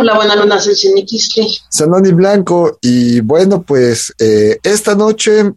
Hola, 0.00 0.14
buena 0.14 0.36
luna, 0.36 0.60
soy 0.60 0.76
Siniquisque. 0.76 1.44
Sanoni 1.68 2.12
Blanco, 2.12 2.78
y 2.80 3.18
bueno, 3.18 3.62
pues 3.62 4.14
eh, 4.20 4.56
esta 4.62 4.94
noche, 4.94 5.52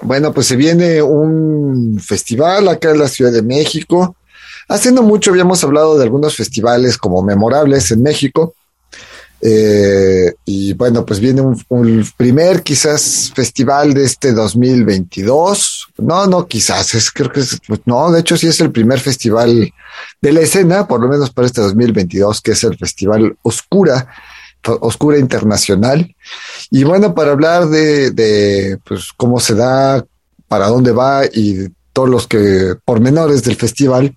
bueno, 0.00 0.32
pues 0.32 0.46
se 0.46 0.56
viene 0.56 1.02
un 1.02 2.00
festival 2.00 2.68
acá 2.68 2.92
en 2.92 3.00
la 3.00 3.06
Ciudad 3.06 3.30
de 3.30 3.42
México. 3.42 4.16
Haciendo 4.66 5.02
mucho 5.02 5.30
habíamos 5.30 5.62
hablado 5.62 5.98
de 5.98 6.04
algunos 6.04 6.36
festivales 6.36 6.96
como 6.96 7.22
memorables 7.22 7.90
en 7.90 8.00
México. 8.00 8.54
Eh, 9.40 10.34
y 10.44 10.72
bueno, 10.74 11.06
pues 11.06 11.20
viene 11.20 11.40
un, 11.40 12.06
primer 12.16 12.62
quizás 12.62 13.32
festival 13.34 13.94
de 13.94 14.04
este 14.04 14.32
2022. 14.32 15.88
No, 15.98 16.26
no, 16.26 16.46
quizás, 16.46 16.94
es, 16.94 17.10
creo 17.10 17.30
que 17.30 17.40
es, 17.40 17.58
pues, 17.66 17.80
no, 17.84 18.10
de 18.10 18.20
hecho 18.20 18.36
sí 18.36 18.48
es 18.48 18.60
el 18.60 18.72
primer 18.72 18.98
festival 18.98 19.72
de 20.20 20.32
la 20.32 20.40
escena, 20.40 20.88
por 20.88 21.00
lo 21.00 21.08
menos 21.08 21.30
para 21.30 21.46
este 21.46 21.60
2022, 21.60 22.40
que 22.40 22.52
es 22.52 22.64
el 22.64 22.76
Festival 22.76 23.36
Oscura, 23.42 24.08
Oscura 24.80 25.18
Internacional. 25.18 26.14
Y 26.70 26.84
bueno, 26.84 27.14
para 27.14 27.32
hablar 27.32 27.68
de, 27.68 28.10
de 28.10 28.78
pues 28.84 29.12
cómo 29.16 29.38
se 29.38 29.54
da, 29.54 30.04
para 30.48 30.68
dónde 30.68 30.92
va 30.92 31.26
y 31.26 31.68
todos 31.92 32.08
los 32.08 32.26
que 32.26 32.74
pormenores 32.84 33.42
del 33.44 33.56
festival, 33.56 34.16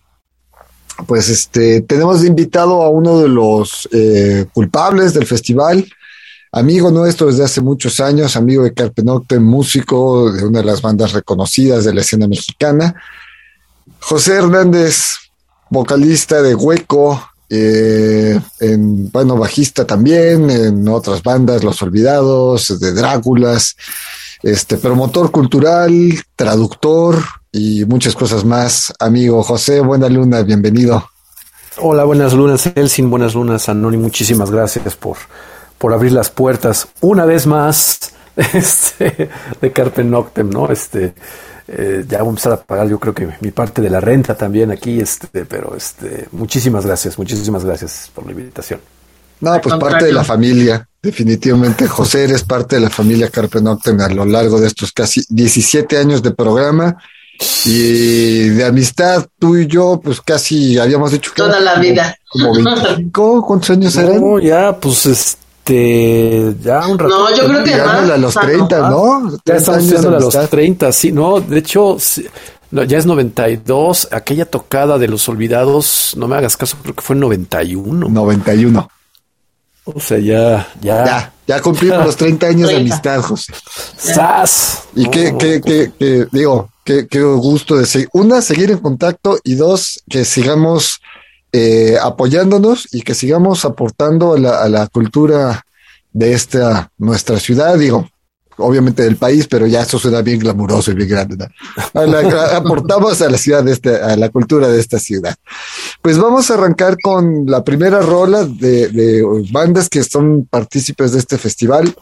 pues 1.08 1.30
este, 1.30 1.81
tenemos 1.81 2.23
invitado 2.25 2.81
a 2.81 2.89
uno 2.89 3.20
de 3.20 3.28
los 3.28 3.88
eh, 3.92 4.45
culpables 4.53 5.14
del 5.14 5.25
festival, 5.25 5.86
amigo 6.52 6.92
nuestro 6.92 7.28
desde 7.28 7.44
hace 7.44 7.61
muchos 7.61 8.00
años, 8.00 8.36
amigo 8.36 8.64
de 8.64 8.73
Carpenote, 8.73 9.39
músico 9.39 10.31
de 10.31 10.44
una 10.45 10.59
de 10.59 10.66
las 10.66 10.81
bandas 10.81 11.14
reconocidas 11.14 11.86
de 11.86 11.94
la 11.94 12.02
escena 12.02 12.28
mexicana. 12.28 12.95
José 14.00 14.36
Hernández, 14.36 15.16
vocalista 15.70 16.42
de 16.42 16.56
Hueco, 16.56 17.22
eh, 17.50 18.39
en, 18.59 19.11
bueno, 19.11 19.36
bajista 19.38 19.86
también, 19.86 20.50
en 20.50 20.88
otras 20.88 21.22
bandas, 21.22 21.64
Los 21.64 21.81
Olvidados, 21.81 22.80
de 22.80 22.94
Dráculas, 22.94 23.76
este, 24.42 24.78
promotor 24.78 25.31
cultural, 25.31 25.92
traductor, 26.36 27.22
y 27.52 27.85
muchas 27.85 28.16
cosas 28.16 28.45
más. 28.45 28.94
Amigo 28.99 29.44
José, 29.44 29.81
buena 29.81 30.07
luna, 30.07 30.41
bienvenido. 30.44 31.09
Hola, 31.77 32.03
buenas 32.03 32.33
lunas, 32.33 32.69
Elsin, 32.75 33.09
buenas 33.09 33.33
lunas, 33.33 33.69
Anoni, 33.69 33.97
muchísimas 33.97 34.52
gracias 34.52 34.95
por, 34.95 35.17
por 35.77 35.93
abrir 35.93 36.11
las 36.11 36.30
puertas 36.30 36.87
una 37.02 37.26
vez 37.26 37.48
más 37.48 38.14
este, 38.36 39.30
de 39.59 39.71
Carpe 39.71 40.03
Noctem, 40.03 40.49
¿no? 40.49 40.70
Este, 40.70 41.14
eh, 41.67 42.05
ya 42.08 42.20
voy 42.20 42.27
a 42.27 42.30
empezar 42.30 42.53
a 42.53 42.61
pagar 42.61 42.87
yo 42.87 42.99
creo 42.99 43.14
que 43.14 43.30
mi 43.39 43.52
parte 43.52 43.81
de 43.81 43.89
la 43.89 43.99
renta 43.99 44.36
también 44.36 44.71
aquí, 44.71 44.99
este, 44.99 45.45
pero 45.45 45.76
este, 45.76 46.27
muchísimas 46.31 46.86
gracias, 46.86 47.17
muchísimas 47.17 47.64
gracias 47.65 48.11
por 48.14 48.26
la 48.26 48.31
invitación. 48.31 48.80
No, 49.39 49.59
pues 49.59 49.76
parte 49.76 50.05
de 50.05 50.14
la 50.14 50.23
familia, 50.23 50.87
definitivamente. 51.02 51.87
José, 51.87 52.26
eres 52.26 52.43
parte 52.43 52.76
de 52.76 52.81
la 52.81 52.92
familia 52.92 53.30
Carpe 53.30 53.59
Noctem 53.59 53.99
a 53.99 54.09
lo 54.09 54.23
largo 54.23 54.59
de 54.59 54.67
estos 54.67 54.92
casi 54.92 55.23
17 55.30 55.97
años 55.97 56.21
de 56.21 56.30
programa 56.30 56.95
y 57.65 58.49
de 58.49 58.65
amistad, 58.65 59.25
tú 59.39 59.57
y 59.57 59.67
yo, 59.67 59.99
pues 60.03 60.21
casi 60.21 60.77
habíamos 60.77 61.11
dicho 61.11 61.31
que. 61.31 61.41
Toda 61.41 61.59
la 61.59 61.71
como, 61.73 61.83
vida. 61.83 62.15
Como 62.29 62.53
25, 62.53 63.45
¿cuántos 63.45 63.69
años 63.71 63.95
eran? 63.95 64.21
No, 64.21 64.39
ya, 64.39 64.77
pues 64.77 65.05
este. 65.05 66.55
Ya 66.61 66.87
un 66.87 66.99
rato. 66.99 67.09
No, 67.09 67.35
yo 67.35 67.47
creo 67.47 67.63
que 67.63 67.77
más. 67.77 68.09
a 68.09 68.17
los 68.17 68.33
30, 68.33 68.89
¿no? 68.89 69.37
Ya 69.45 69.55
estamos 69.55 69.93
a 69.93 70.09
los 70.09 70.49
30, 70.49 70.91
sí, 70.91 71.11
no, 71.11 71.39
de 71.39 71.59
hecho. 71.59 71.97
Sí, 71.99 72.27
no, 72.71 72.83
ya 72.83 72.97
es 72.97 73.05
92, 73.05 74.08
aquella 74.11 74.45
tocada 74.45 74.97
de 74.97 75.09
los 75.09 75.27
olvidados, 75.27 76.13
no 76.15 76.29
me 76.29 76.37
hagas 76.37 76.55
caso, 76.55 76.77
creo 76.81 76.95
que 76.95 77.02
fue 77.02 77.15
en 77.15 77.19
91. 77.19 78.08
91. 78.08 78.89
O 79.83 79.99
sea, 79.99 80.19
ya, 80.19 80.69
ya. 80.79 81.05
Ya, 81.05 81.33
ya 81.47 81.61
cumplimos 81.61 82.05
los 82.05 82.15
30 82.15 82.47
años 82.47 82.69
de 82.69 82.77
amistad, 82.77 83.21
José. 83.21 83.53
¡Sas! 83.97 84.83
Y 84.95 85.09
qué, 85.09 85.35
qué, 85.37 85.59
qué, 85.59 85.91
qué, 85.99 86.27
digo, 86.31 86.69
qué, 86.83 87.08
qué 87.08 87.21
gusto 87.21 87.77
de 87.77 87.86
seguir. 87.86 88.09
Una, 88.14 88.42
seguir 88.42 88.71
en 88.71 88.80
contacto 88.80 89.37
y 89.43 89.55
dos, 89.55 90.03
que 90.09 90.25
sigamos 90.25 90.99
eh, 91.53 91.97
apoyándonos 92.02 92.87
y 92.93 93.02
que 93.02 93.14
sigamos 93.14 93.65
aportando 93.65 94.36
a 94.36 94.69
la, 94.69 94.87
cultura 94.87 95.65
de 96.14 96.31
esta 96.31 96.89
nuestra 96.97 97.41
ciudad, 97.41 97.77
digo, 97.77 98.08
obviamente 98.55 99.03
del 99.03 99.17
país, 99.17 99.47
pero 99.49 99.67
ya 99.67 99.81
eso 99.81 99.99
suena 99.99 100.21
bien 100.21 100.39
glamuroso 100.39 100.91
y 100.91 100.95
bien 100.95 101.09
grande. 101.09 101.36
¿no? 101.36 101.47
Aportamos 102.55 103.21
a 103.21 103.30
la 103.30 103.37
ciudad 103.37 103.65
de 103.65 103.73
este, 103.73 103.97
a 103.97 104.15
la 104.15 104.30
cultura 104.30 104.70
de 104.70 104.80
esta 104.80 104.97
ciudad. 104.97 105.36
Pues 106.02 106.17
vamos 106.17 106.49
a 106.49 106.53
arrancar 106.53 106.95
con 107.03 107.45
la 107.45 107.65
primera 107.65 107.99
rola 107.99 108.45
de, 108.45 108.87
de 108.87 109.21
bandas 109.52 109.89
que 109.89 110.03
son 110.05 110.47
partícipes 110.49 111.11
de 111.11 111.20
este 111.20 111.37
festival. 111.37 111.93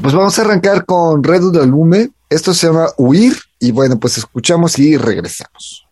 Pues 0.00 0.14
vamos 0.14 0.38
a 0.38 0.42
arrancar 0.42 0.86
con 0.86 1.24
Redo 1.24 1.50
del 1.50 1.70
Lume. 1.70 2.10
Esto 2.28 2.54
se 2.54 2.68
llama 2.68 2.86
Huir. 2.96 3.36
Y 3.60 3.72
bueno, 3.72 4.00
pues 4.00 4.18
escuchamos 4.18 4.78
y 4.78 4.96
regresamos. 4.96 5.86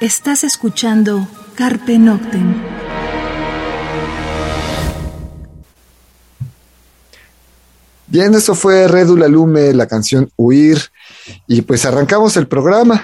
Estás 0.00 0.44
escuchando 0.44 1.26
Carpe 1.56 1.98
Noctem. 1.98 2.54
Bien, 8.06 8.32
eso 8.32 8.54
fue 8.54 8.86
Redula 8.86 9.26
Lume, 9.26 9.74
la 9.74 9.88
canción 9.88 10.30
Huir, 10.36 10.78
y 11.48 11.62
pues 11.62 11.84
arrancamos 11.84 12.36
el 12.36 12.46
programa. 12.46 13.02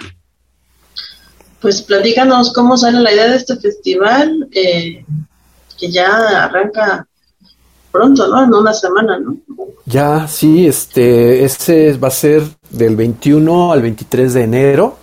Pues 1.60 1.82
platícanos 1.82 2.52
cómo 2.52 2.76
sale 2.76 3.00
la 3.00 3.12
idea 3.12 3.26
de 3.26 3.36
este 3.38 3.56
festival, 3.56 4.48
eh, 4.52 5.04
que 5.76 5.90
ya 5.90 6.44
arranca 6.44 7.08
pronto, 7.90 8.28
¿no? 8.28 8.44
En 8.44 8.54
una 8.54 8.72
semana, 8.72 9.18
¿no? 9.18 9.36
Ya, 9.84 10.28
sí, 10.28 10.68
este, 10.68 11.44
este 11.44 11.96
va 11.96 12.06
a 12.06 12.12
ser 12.12 12.44
del 12.70 12.94
21 12.94 13.72
al 13.72 13.82
23 13.82 14.32
de 14.32 14.42
enero. 14.44 14.96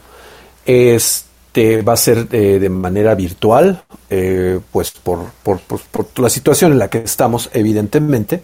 Este 0.65 1.30
va 1.55 1.93
a 1.93 1.97
ser 1.97 2.27
eh, 2.31 2.59
de 2.59 2.69
manera 2.69 3.13
virtual, 3.15 3.83
eh, 4.09 4.59
pues 4.71 4.91
por, 4.91 5.31
por, 5.43 5.59
la 6.17 6.29
situación 6.29 6.71
en 6.71 6.79
la 6.79 6.89
que 6.89 6.99
estamos, 6.99 7.49
evidentemente, 7.53 8.43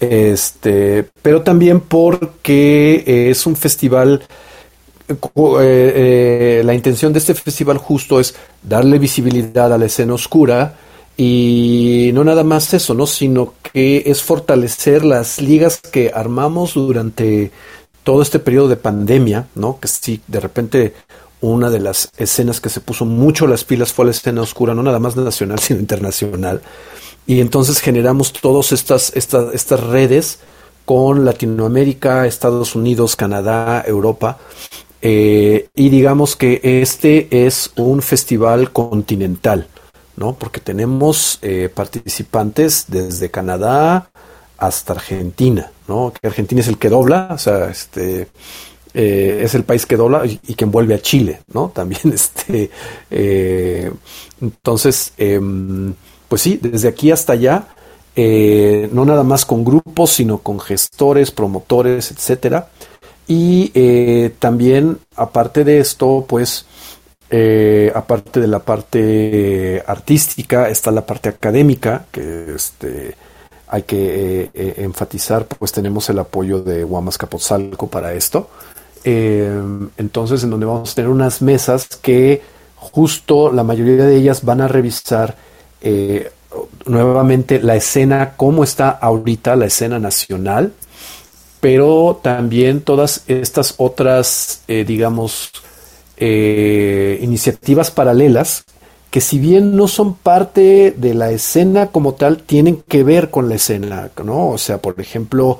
este, 0.00 1.04
pero 1.22 1.42
también 1.42 1.80
porque 1.80 3.30
es 3.30 3.46
un 3.46 3.56
festival, 3.56 4.22
eh, 5.60 6.62
la 6.64 6.74
intención 6.74 7.12
de 7.12 7.18
este 7.18 7.34
festival 7.34 7.78
justo 7.78 8.18
es 8.18 8.34
darle 8.62 8.98
visibilidad 8.98 9.72
a 9.72 9.78
la 9.78 9.86
escena 9.86 10.14
oscura 10.14 10.76
y 11.20 12.10
no 12.14 12.22
nada 12.22 12.44
más 12.44 12.72
eso, 12.72 12.94
¿no? 12.94 13.06
sino 13.06 13.54
que 13.72 14.04
es 14.06 14.22
fortalecer 14.22 15.04
las 15.04 15.40
ligas 15.40 15.80
que 15.80 16.12
armamos 16.14 16.74
durante 16.74 17.50
todo 18.04 18.22
este 18.22 18.38
periodo 18.38 18.68
de 18.68 18.76
pandemia, 18.76 19.48
¿no? 19.56 19.80
que 19.80 19.88
sí, 19.88 20.20
de 20.28 20.40
repente 20.40 20.94
una 21.40 21.70
de 21.70 21.80
las 21.80 22.10
escenas 22.16 22.60
que 22.60 22.68
se 22.68 22.80
puso 22.80 23.04
mucho 23.04 23.46
las 23.46 23.64
pilas 23.64 23.92
fue 23.92 24.04
la 24.04 24.10
escena 24.10 24.42
oscura, 24.42 24.74
no 24.74 24.82
nada 24.82 24.98
más 24.98 25.16
nacional, 25.16 25.58
sino 25.60 25.80
internacional. 25.80 26.62
Y 27.26 27.40
entonces 27.40 27.80
generamos 27.80 28.32
todas 28.32 28.72
estas, 28.72 29.12
estas, 29.14 29.54
estas 29.54 29.80
redes 29.80 30.38
con 30.84 31.26
Latinoamérica, 31.26 32.26
Estados 32.26 32.74
Unidos, 32.74 33.16
Canadá, 33.16 33.84
Europa. 33.86 34.38
Eh, 35.02 35.68
y 35.74 35.90
digamos 35.90 36.34
que 36.34 36.60
este 36.62 37.46
es 37.46 37.70
un 37.76 38.00
festival 38.00 38.72
continental, 38.72 39.68
¿no? 40.16 40.34
Porque 40.34 40.60
tenemos 40.60 41.38
eh, 41.42 41.70
participantes 41.72 42.86
desde 42.88 43.30
Canadá 43.30 44.10
hasta 44.56 44.94
Argentina, 44.94 45.70
¿no? 45.86 46.12
Que 46.18 46.26
Argentina 46.26 46.62
es 46.62 46.68
el 46.68 46.78
que 46.78 46.88
dobla, 46.88 47.28
o 47.32 47.38
sea, 47.38 47.68
este, 47.68 48.28
eh, 48.94 49.40
es 49.42 49.54
el 49.54 49.64
país 49.64 49.84
que 49.86 49.96
dobla 49.96 50.24
y, 50.24 50.54
que 50.54 50.64
envuelve 50.64 50.94
a 50.94 51.00
Chile, 51.00 51.42
¿no? 51.52 51.68
También 51.74 52.12
este, 52.12 52.70
eh, 53.10 53.92
entonces, 54.40 55.12
em, 55.18 55.94
pues 56.28 56.42
sí, 56.42 56.58
desde 56.60 56.88
aquí 56.88 57.10
hasta 57.10 57.34
allá, 57.34 57.68
eh, 58.16 58.88
no 58.92 59.04
nada 59.04 59.22
más 59.22 59.44
con 59.44 59.64
grupos, 59.64 60.10
sino 60.10 60.38
con 60.38 60.58
gestores, 60.58 61.30
promotores, 61.30 62.10
etcétera. 62.10 62.68
Y 63.30 63.68
también, 64.38 64.98
aparte 65.14 65.62
de 65.62 65.80
esto, 65.80 66.24
pues, 66.26 66.64
aparte 67.94 68.40
de 68.40 68.46
la 68.46 68.60
parte 68.60 69.82
artística, 69.86 70.70
está 70.70 70.90
la 70.90 71.04
parte 71.04 71.28
académica, 71.28 72.06
que 72.10 72.54
este, 72.54 73.14
hay 73.68 73.82
que 73.82 74.50
enfatizar, 74.78 75.44
pues 75.44 75.72
tenemos 75.72 76.08
el 76.08 76.18
apoyo 76.20 76.62
de 76.62 76.84
Guamas 76.84 77.18
Capotzalco 77.18 77.88
para 77.88 78.14
esto. 78.14 78.48
Eh, 79.04 79.60
entonces, 79.96 80.42
en 80.44 80.50
donde 80.50 80.66
vamos 80.66 80.92
a 80.92 80.94
tener 80.94 81.10
unas 81.10 81.42
mesas 81.42 81.86
que 82.00 82.42
justo 82.76 83.52
la 83.52 83.64
mayoría 83.64 84.04
de 84.04 84.16
ellas 84.16 84.44
van 84.44 84.60
a 84.60 84.68
revisar 84.68 85.36
eh, 85.80 86.30
nuevamente 86.86 87.60
la 87.60 87.76
escena, 87.76 88.34
cómo 88.36 88.64
está 88.64 88.90
ahorita 88.90 89.56
la 89.56 89.66
escena 89.66 89.98
nacional, 89.98 90.72
pero 91.60 92.20
también 92.22 92.80
todas 92.82 93.24
estas 93.26 93.74
otras, 93.78 94.62
eh, 94.68 94.84
digamos, 94.86 95.50
iniciativas 96.20 97.92
paralelas 97.92 98.64
que 99.10 99.20
si 99.20 99.38
bien 99.38 99.74
no 99.74 99.88
son 99.88 100.14
parte 100.14 100.94
de 100.96 101.14
la 101.14 101.30
escena 101.30 101.86
como 101.88 102.14
tal, 102.14 102.38
tienen 102.42 102.82
que 102.86 103.04
ver 103.04 103.30
con 103.30 103.48
la 103.48 103.54
escena, 103.54 104.10
¿no? 104.22 104.50
O 104.50 104.58
sea, 104.58 104.78
por 104.78 105.00
ejemplo, 105.00 105.58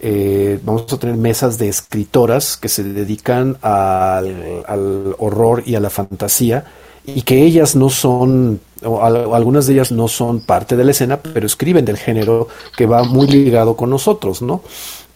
eh, 0.00 0.60
vamos 0.62 0.92
a 0.92 0.98
tener 0.98 1.16
mesas 1.16 1.58
de 1.58 1.68
escritoras 1.68 2.56
que 2.56 2.68
se 2.68 2.84
dedican 2.84 3.56
al, 3.62 5.14
horror 5.18 5.62
y 5.66 5.74
a 5.74 5.80
la 5.80 5.90
fantasía 5.90 6.64
y 7.04 7.22
que 7.22 7.42
ellas 7.42 7.74
no 7.74 7.88
son, 7.88 8.60
o 8.84 9.02
algunas 9.02 9.66
de 9.66 9.74
ellas 9.74 9.92
no 9.92 10.08
son 10.08 10.40
parte 10.40 10.76
de 10.76 10.84
la 10.84 10.90
escena, 10.90 11.16
pero 11.16 11.46
escriben 11.46 11.84
del 11.84 11.96
género 11.96 12.48
que 12.76 12.86
va 12.86 13.02
muy 13.02 13.26
ligado 13.26 13.76
con 13.76 13.90
nosotros, 13.90 14.42
¿no? 14.42 14.62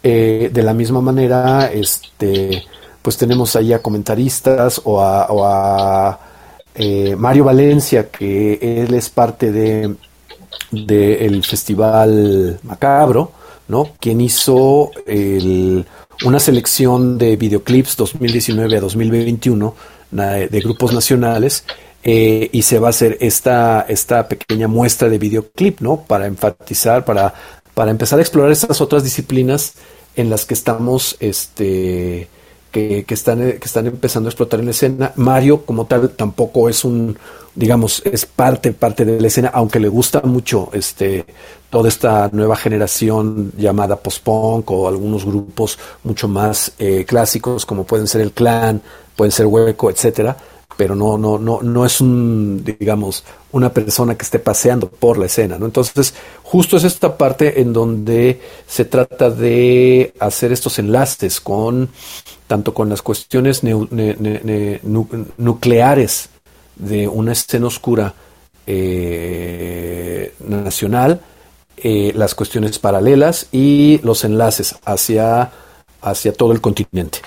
Eh, 0.03 0.51
de 0.53 0.63
la 0.63 0.73
misma 0.73 1.01
manera, 1.01 1.71
este, 1.73 2.65
pues 3.03 3.17
tenemos 3.17 3.55
ahí 3.57 3.73
a 3.73 3.83
comentaristas 3.83 4.81
o 4.85 5.01
a, 5.01 6.19
eh, 6.75 7.15
Mario 7.17 7.45
Valencia, 7.45 8.09
que 8.11 8.59
él 8.63 8.95
es 8.95 9.11
parte 9.11 9.53
de 9.53 9.95
del 10.73 11.45
Festival 11.45 12.59
Macabro, 12.63 13.33
¿no? 13.69 13.93
Quien 14.01 14.21
hizo 14.21 14.91
una 16.25 16.39
selección 16.39 17.19
de 17.19 17.37
videoclips 17.37 17.97
2019 17.97 18.77
a 18.77 18.81
2021 18.81 19.75
de 20.11 20.61
grupos 20.63 20.93
nacionales 20.93 21.65
eh, 22.05 22.51
y 22.53 22.63
se 22.63 22.79
va 22.79 22.89
a 22.89 22.91
hacer 22.91 23.17
esta, 23.21 23.87
esta 23.89 24.29
pequeña 24.29 24.69
muestra 24.69 25.09
de 25.09 25.19
videoclip, 25.19 25.81
¿no? 25.81 26.03
Para 26.03 26.27
enfatizar, 26.27 27.05
para 27.05 27.35
para 27.75 27.91
empezar 27.91 28.19
a 28.19 28.23
explorar 28.23 28.53
estas 28.53 28.81
otras 28.81 29.05
disciplinas 29.05 29.75
en 30.17 30.29
las 30.29 30.45
que 30.45 30.55
estamos, 30.55 31.17
este, 31.21 32.29
que, 32.73 33.05
están, 33.09 33.39
que 33.39 33.65
están 33.65 33.87
empezando 33.87 34.29
a 34.29 34.31
explotar 34.31 34.59
en 34.59 34.67
la 34.67 34.71
escena. 34.73 35.13
Mario, 35.17 35.65
como 35.65 35.85
tal, 35.87 36.11
tampoco 36.11 36.69
es 36.69 36.85
un, 36.85 37.17
digamos, 37.55 38.03
es 38.05 38.27
parte, 38.27 38.73
parte 38.73 39.05
de 39.05 39.21
la 39.21 39.27
escena, 39.27 39.51
aunque 39.53 39.79
le 39.79 39.89
gusta 39.89 40.23
mucho 40.23 40.71
este, 40.73 41.27
toda 41.71 41.89
esta 41.89 42.31
nueva 42.33 42.57
generación 42.57 43.53
llamada 43.57 43.97
post-punk 43.97 44.71
o 44.71 44.89
algunos 44.89 45.25
grupos 45.25 45.79
mucho 46.03 46.27
más 46.29 46.73
eh, 46.79 47.05
clásicos, 47.07 47.67
como 47.67 47.85
pueden 47.85 48.09
ser 48.09 48.23
el 48.23 48.33
Clan, 48.33 48.81
pueden 49.15 49.33
ser 49.33 49.47
Hueco, 49.47 49.91
etcétera 49.91 50.37
pero 50.77 50.95
no, 50.95 51.19
no, 51.19 51.39
no, 51.39 51.61
no 51.63 51.85
es 51.85 52.01
un, 52.01 52.65
digamos, 52.65 53.25
una 53.53 53.73
persona 53.73 54.17
que 54.17 54.25
esté 54.25 54.39
paseando 54.39 54.89
por 54.89 55.19
la 55.19 55.27
escena, 55.27 55.59
¿no? 55.59 55.67
Entonces, 55.67 56.15
justo 56.43 56.77
es 56.77 56.85
esta 56.85 57.17
parte 57.17 57.61
en 57.61 57.73
donde 57.73 58.41
se 58.67 58.85
trata 58.85 59.31
de 59.31 60.15
hacer 60.19 60.53
estos 60.53 60.79
enlaces 60.79 61.41
con, 61.41 61.91
tanto 62.47 62.73
con 62.75 62.89
las 62.89 63.03
cuestiones 63.03 63.63
nucleares 65.37 66.29
de 66.77 67.09
una 67.09 67.33
escena 67.33 67.67
oscura 67.67 68.15
eh, 68.67 70.35
nacional, 70.47 71.21
eh, 71.77 72.13
las 72.15 72.35
cuestiones 72.35 72.79
paralelas 72.79 73.49
y 73.53 74.01
los 74.03 74.25
enlaces 74.25 74.77
hacia, 74.85 75.51
hacia 76.01 76.33
todo 76.33 76.53
el 76.53 76.61
continente. 76.61 77.19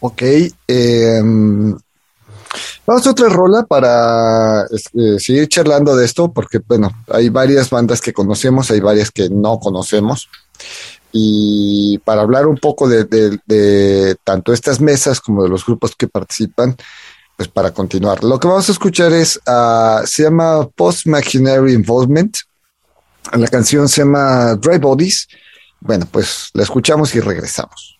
Ok, 0.00 0.22
eh, 0.68 1.22
Vamos 2.86 3.06
a 3.06 3.10
otra 3.10 3.28
rola 3.28 3.64
para 3.64 4.62
eh, 4.64 5.18
seguir 5.18 5.48
charlando 5.48 5.96
de 5.96 6.04
esto, 6.04 6.32
porque 6.32 6.58
bueno, 6.58 6.90
hay 7.08 7.28
varias 7.28 7.70
bandas 7.70 8.00
que 8.00 8.12
conocemos, 8.12 8.70
hay 8.70 8.80
varias 8.80 9.10
que 9.10 9.28
no 9.28 9.58
conocemos. 9.58 10.28
Y 11.12 11.98
para 12.04 12.22
hablar 12.22 12.46
un 12.46 12.58
poco 12.58 12.88
de, 12.88 14.16
tanto 14.22 14.52
estas 14.52 14.80
mesas 14.80 15.20
como 15.20 15.42
de 15.42 15.48
los 15.48 15.64
grupos 15.64 15.94
que 15.96 16.08
participan, 16.08 16.76
pues 17.36 17.48
para 17.48 17.72
continuar. 17.72 18.22
Lo 18.22 18.38
que 18.38 18.48
vamos 18.48 18.68
a 18.68 18.72
escuchar 18.72 19.12
es, 19.12 19.36
uh, 19.46 20.06
se 20.06 20.24
llama 20.24 20.68
Post 20.68 21.06
Machinery 21.06 21.72
Involvement. 21.72 22.36
La 23.32 23.48
canción 23.48 23.88
se 23.88 24.02
llama 24.02 24.56
Dry 24.56 24.78
Bodies. 24.78 25.26
Bueno, 25.80 26.06
pues 26.10 26.50
la 26.54 26.62
escuchamos 26.62 27.14
y 27.14 27.20
regresamos. 27.20 27.95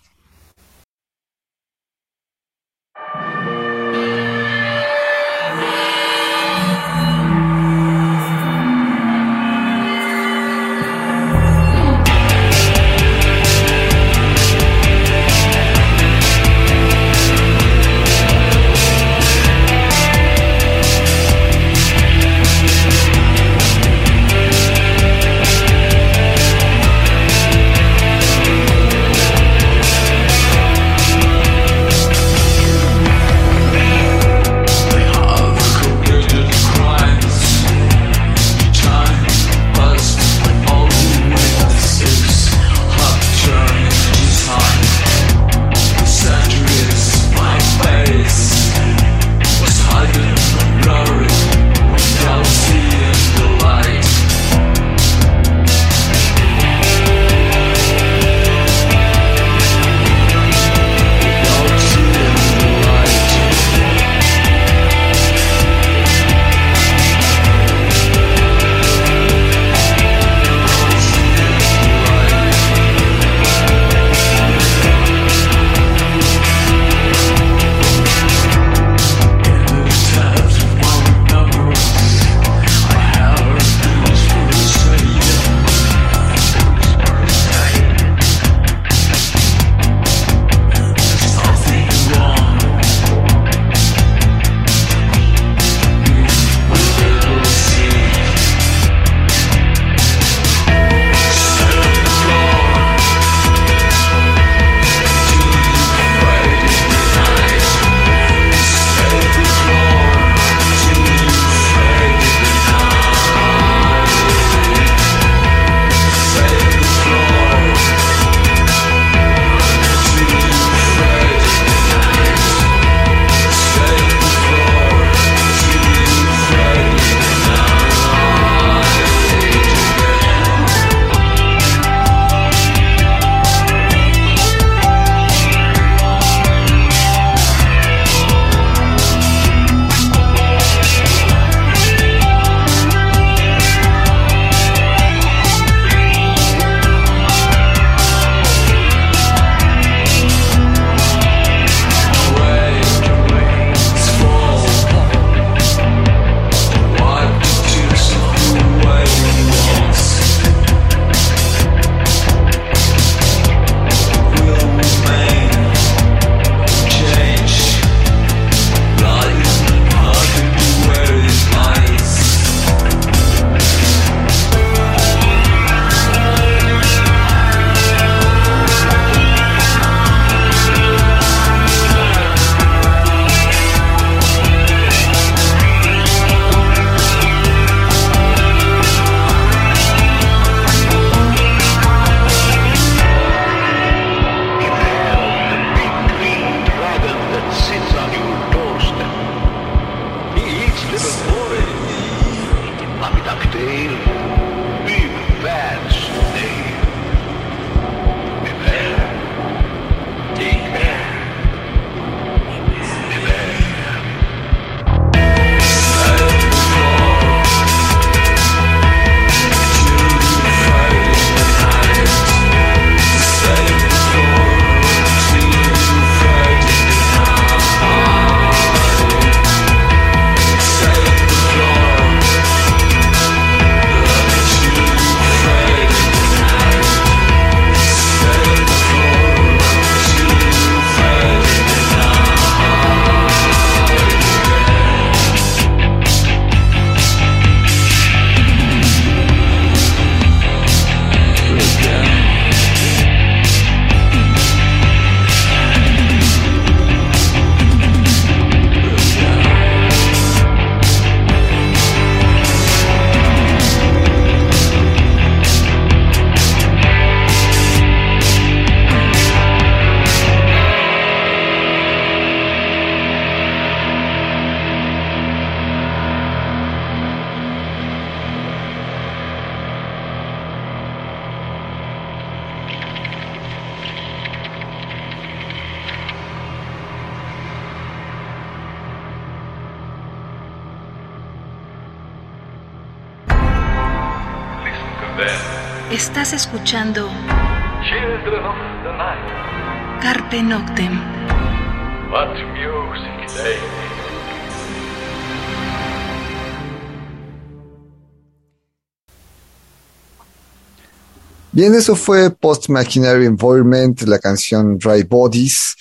Bien, 311.56 311.75
eso 311.75 311.96
fue 311.96 312.28
Post 312.28 312.68
Machinery 312.68 313.25
Environment, 313.25 313.98
la 314.02 314.18
canción 314.18 314.76
Dry 314.76 315.04
Bodies. 315.04 315.75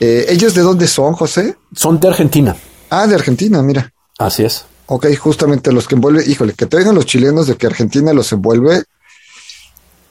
Eh, 0.00 0.26
¿Ellos 0.28 0.54
de 0.54 0.62
dónde 0.62 0.88
son, 0.88 1.12
José? 1.12 1.56
Son 1.72 2.00
de 2.00 2.08
Argentina. 2.08 2.56
Ah, 2.90 3.06
de 3.06 3.14
Argentina, 3.14 3.62
mira. 3.62 3.92
Así 4.18 4.42
es. 4.42 4.64
Ok, 4.86 5.06
justamente 5.16 5.70
los 5.70 5.86
que 5.86 5.94
envuelve, 5.94 6.24
híjole, 6.26 6.54
que 6.54 6.66
te 6.66 6.78
vengan 6.78 6.96
los 6.96 7.06
chilenos 7.06 7.46
de 7.46 7.54
que 7.54 7.68
Argentina 7.68 8.12
los 8.12 8.32
envuelve, 8.32 8.82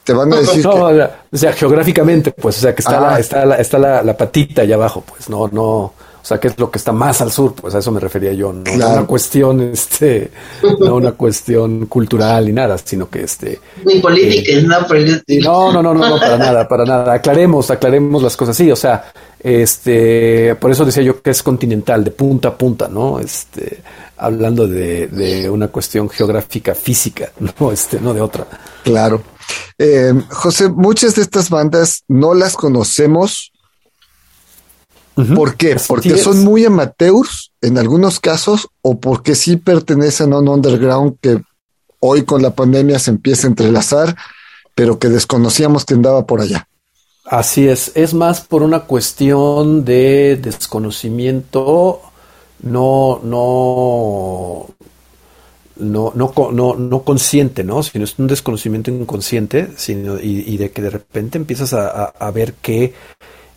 te 0.05 0.13
van 0.13 0.31
a 0.31 0.37
decir 0.37 0.63
No, 0.63 0.87
que, 0.87 1.09
o 1.33 1.37
sea, 1.37 1.51
geográficamente, 1.51 2.31
pues, 2.31 2.59
o 2.59 2.61
sea, 2.61 2.73
que 2.73 2.79
está, 2.81 2.97
Ah. 2.99 3.11
la, 3.11 3.19
está, 3.19 3.45
la, 3.45 3.55
está 3.57 3.77
la, 3.77 4.01
la 4.01 4.15
patita 4.15 4.61
allá 4.61 4.75
abajo, 4.75 5.03
pues, 5.05 5.29
no, 5.29 5.49
no, 5.49 5.95
o 6.21 6.25
sea, 6.25 6.39
que 6.39 6.47
es 6.49 6.59
lo 6.59 6.69
que 6.69 6.77
está 6.77 6.91
más 6.91 7.21
al 7.21 7.31
sur, 7.31 7.53
pues 7.55 7.73
a 7.75 7.79
eso 7.79 7.91
me 7.91 7.99
refería 7.99 8.33
yo, 8.33 8.51
no, 8.53 8.59
no 8.59 8.63
Claro. 8.63 8.93
una 8.99 9.07
cuestión, 9.07 9.61
este, 9.61 10.31
no 10.79 10.95
una 10.95 11.13
cuestión 11.13 11.85
cultural 11.87 12.45
ni 12.45 12.51
nada, 12.51 12.77
sino 12.77 13.09
que 13.09 13.23
este, 13.23 13.59
Ni 13.85 13.99
políticas, 13.99 14.63
¿no? 14.63 14.75
Porque- 14.87 15.21
Sí, 15.27 15.39
no, 15.39 15.71
no, 15.71 15.81
no, 15.81 15.93
no, 15.93 16.09
no, 16.09 16.19
para 16.19 16.37
nada, 16.37 16.67
para 16.67 16.85
nada. 16.85 17.13
Aclaremos, 17.13 17.69
aclaremos 17.71 18.21
las 18.21 18.35
cosas. 18.37 18.55
Sí, 18.57 18.69
o 18.71 18.75
sea, 18.75 19.11
este, 19.41 20.55
por 20.55 20.71
eso 20.71 20.85
decía 20.85 21.03
yo 21.03 21.21
que 21.21 21.29
es 21.31 21.41
continental, 21.43 22.03
de 22.03 22.11
punta 22.11 22.49
a 22.49 22.57
punta, 22.57 22.87
¿no? 22.87 23.19
Este, 23.19 23.81
hablando 24.17 24.67
de, 24.67 25.07
de 25.07 25.49
una 25.49 25.67
cuestión 25.69 26.09
geográfica, 26.09 26.73
física, 26.75 27.31
no, 27.59 27.71
este, 27.71 27.99
no 27.99 28.13
de 28.13 28.21
otra. 28.21 28.45
claro. 28.83 29.21
Eh, 29.79 30.13
José, 30.29 30.69
muchas 30.69 31.15
de 31.15 31.23
estas 31.23 31.49
bandas 31.49 32.03
no 32.07 32.33
las 32.35 32.53
conocemos. 32.55 33.51
¿Por 35.35 35.55
qué? 35.55 35.73
Así 35.73 35.87
Porque 35.87 36.09
es. 36.13 36.21
son 36.23 36.39
muy 36.43 36.65
amateurs 36.65 37.51
en 37.61 37.77
algunos 37.77 38.19
casos 38.19 38.67
o 38.81 38.99
porque 38.99 39.35
sí 39.35 39.57
pertenecen 39.57 40.33
a 40.33 40.39
un 40.39 40.47
underground 40.49 41.17
que 41.21 41.41
hoy 41.99 42.23
con 42.23 42.41
la 42.41 42.51
pandemia 42.55 42.99
se 42.99 43.11
empieza 43.11 43.47
a 43.47 43.49
entrelazar, 43.49 44.15
pero 44.75 44.99
que 44.99 45.09
desconocíamos 45.09 45.85
que 45.85 45.93
andaba 45.95 46.25
por 46.25 46.41
allá. 46.41 46.67
Así 47.25 47.67
es, 47.67 47.91
es 47.95 48.13
más 48.13 48.41
por 48.41 48.63
una 48.63 48.81
cuestión 48.81 49.85
de 49.85 50.35
desconocimiento, 50.41 52.01
no, 52.63 53.19
no, 53.23 54.67
no, 55.77 56.11
no, 56.15 56.51
no, 56.51 56.75
no 56.75 57.03
consciente, 57.03 57.63
¿no? 57.63 57.83
Sino 57.83 58.03
es 58.03 58.17
un 58.17 58.27
desconocimiento 58.27 58.89
inconsciente, 58.91 59.69
sino, 59.77 60.19
y, 60.19 60.43
y 60.47 60.57
de 60.57 60.71
que 60.71 60.81
de 60.81 60.89
repente 60.89 61.37
empiezas 61.37 61.73
a, 61.73 61.87
a- 61.89 62.13
a 62.19 62.31
ver 62.31 62.53
que 62.55 62.93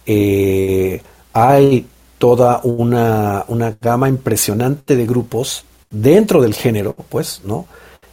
eh, 0.06 1.00
hay 1.32 1.86
toda 2.18 2.60
una, 2.62 3.44
una 3.48 3.76
gama 3.80 4.08
impresionante 4.08 4.96
de 4.96 5.06
grupos 5.06 5.64
dentro 5.90 6.40
del 6.40 6.54
género, 6.54 6.94
pues, 7.08 7.42
¿no? 7.44 7.66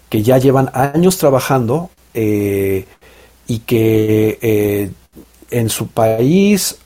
Que 0.09 0.21
ya 0.23 0.37
llevan 0.37 0.69
años 0.73 1.17
trabajando 1.17 1.89
eh, 2.13 2.85
y 3.47 3.59
que 3.59 4.37
eh, 4.41 4.91
en 5.51 5.69
su 5.69 5.87
país, 5.87 6.77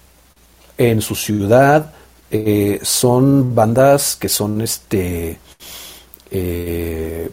en 0.77 1.01
su 1.01 1.15
ciudad, 1.15 1.93
eh, 2.29 2.79
son 2.81 3.53
bandas 3.53 4.15
que 4.15 4.29
son 4.29 4.61
este 4.61 5.39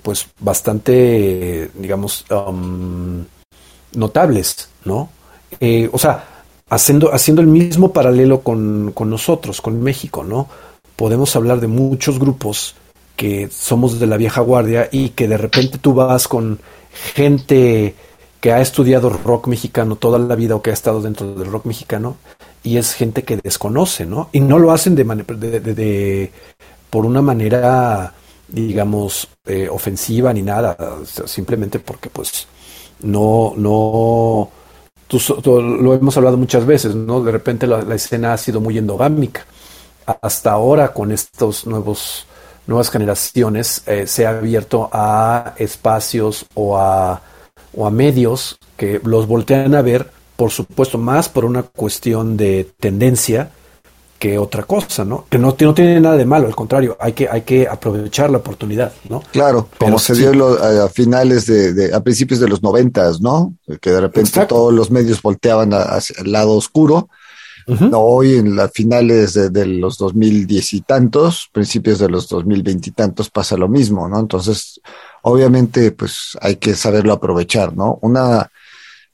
pues 0.02 0.26
bastante 0.38 1.70
digamos 1.72 2.26
um, 2.30 3.24
notables, 3.94 4.68
¿no? 4.84 5.08
O 5.90 5.98
sea, 5.98 6.39
haciendo, 6.70 7.12
haciendo 7.14 7.42
el 7.42 7.48
mismo 7.48 7.92
paralelo 7.92 8.40
con, 8.42 8.92
con 8.94 9.10
nosotros, 9.10 9.60
con 9.60 9.82
México, 9.82 10.24
¿no? 10.24 10.48
Podemos 10.96 11.34
hablar 11.36 11.60
de 11.60 11.66
muchos 11.66 12.18
grupos 12.18 12.74
que 13.16 13.48
somos 13.50 13.98
de 14.00 14.06
la 14.06 14.16
vieja 14.16 14.40
guardia 14.40 14.88
y 14.90 15.10
que 15.10 15.28
de 15.28 15.36
repente 15.36 15.78
tú 15.78 15.94
vas 15.94 16.26
con 16.28 16.58
gente 17.14 17.94
que 18.40 18.52
ha 18.52 18.60
estudiado 18.60 19.10
rock 19.10 19.48
mexicano 19.48 19.96
toda 19.96 20.18
la 20.18 20.34
vida 20.34 20.56
o 20.56 20.62
que 20.62 20.70
ha 20.70 20.74
estado 20.74 21.02
dentro 21.02 21.34
del 21.34 21.50
rock 21.50 21.66
mexicano 21.66 22.16
y 22.62 22.76
es 22.78 22.94
gente 22.94 23.22
que 23.22 23.36
desconoce, 23.36 24.06
¿no? 24.06 24.28
Y 24.32 24.40
no 24.40 24.58
lo 24.58 24.72
hacen 24.72 24.94
de, 24.94 25.04
de- 25.04 25.60
de- 25.74 26.32
por 26.90 27.06
una 27.06 27.22
manera, 27.22 28.12
digamos, 28.48 29.28
eh, 29.46 29.68
ofensiva 29.70 30.32
ni 30.32 30.42
nada, 30.42 30.76
simplemente 31.26 31.78
porque 31.78 32.10
pues 32.10 32.46
no, 33.02 33.54
no, 33.56 34.50
tú 35.18 35.60
lo 35.60 35.94
hemos 35.94 36.16
hablado 36.16 36.36
muchas 36.36 36.64
veces, 36.64 36.94
¿no? 36.94 37.22
De 37.22 37.32
repente 37.32 37.66
la, 37.66 37.82
la 37.82 37.94
escena 37.96 38.32
ha 38.32 38.38
sido 38.38 38.60
muy 38.60 38.78
endogámica. 38.78 39.44
Hasta 40.06 40.52
ahora 40.52 40.92
con 40.92 41.12
estos 41.12 41.66
nuevos 41.66 42.26
nuevas 42.70 42.90
generaciones 42.90 43.82
eh, 43.86 44.06
se 44.06 44.26
ha 44.26 44.30
abierto 44.30 44.88
a 44.92 45.54
espacios 45.58 46.46
o 46.54 46.78
a, 46.78 47.20
o 47.76 47.86
a 47.86 47.90
medios 47.90 48.58
que 48.76 49.00
los 49.04 49.26
voltean 49.26 49.74
a 49.74 49.82
ver, 49.82 50.10
por 50.36 50.50
supuesto, 50.50 50.96
más 50.96 51.28
por 51.28 51.44
una 51.44 51.64
cuestión 51.64 52.36
de 52.36 52.70
tendencia 52.78 53.50
que 54.20 54.38
otra 54.38 54.62
cosa, 54.62 55.04
¿no? 55.04 55.24
Que 55.28 55.38
no, 55.38 55.56
no 55.58 55.74
tiene 55.74 55.98
nada 56.00 56.16
de 56.16 56.26
malo, 56.26 56.46
al 56.46 56.54
contrario, 56.54 56.96
hay 57.00 57.14
que, 57.14 57.28
hay 57.28 57.40
que 57.42 57.66
aprovechar 57.66 58.30
la 58.30 58.38
oportunidad, 58.38 58.92
¿no? 59.08 59.20
Claro, 59.32 59.66
Pero 59.78 59.86
como 59.92 59.98
se 59.98 60.14
sí. 60.14 60.20
dio 60.20 60.34
lo- 60.34 60.62
a, 60.62 60.84
a 60.84 60.88
finales 60.88 61.46
de, 61.46 61.72
de- 61.72 61.92
a 61.94 62.00
principios 62.00 62.38
de 62.38 62.46
los 62.48 62.62
noventas, 62.62 63.20
¿no? 63.20 63.54
Que 63.80 63.90
de 63.90 64.00
repente 64.02 64.28
Exacto. 64.28 64.54
todos 64.54 64.74
los 64.74 64.90
medios 64.92 65.20
volteaban 65.22 65.72
a- 65.74 65.82
hacia 65.82 66.16
el 66.22 66.30
lado 66.30 66.52
oscuro. 66.52 67.08
No, 67.66 68.00
hoy 68.00 68.34
en 68.34 68.56
las 68.56 68.72
finales 68.72 69.32
de, 69.34 69.48
de 69.48 69.64
los 69.64 69.96
2010 69.96 70.72
y 70.72 70.80
tantos, 70.80 71.48
principios 71.52 72.00
de 72.00 72.08
los 72.08 72.26
2020 72.28 72.88
y 72.88 72.92
tantos 72.92 73.30
pasa 73.30 73.56
lo 73.56 73.68
mismo, 73.68 74.08
¿no? 74.08 74.18
Entonces, 74.18 74.80
obviamente, 75.22 75.92
pues 75.92 76.36
hay 76.40 76.56
que 76.56 76.74
saberlo 76.74 77.12
aprovechar, 77.12 77.76
¿no? 77.76 77.98
Una 78.02 78.50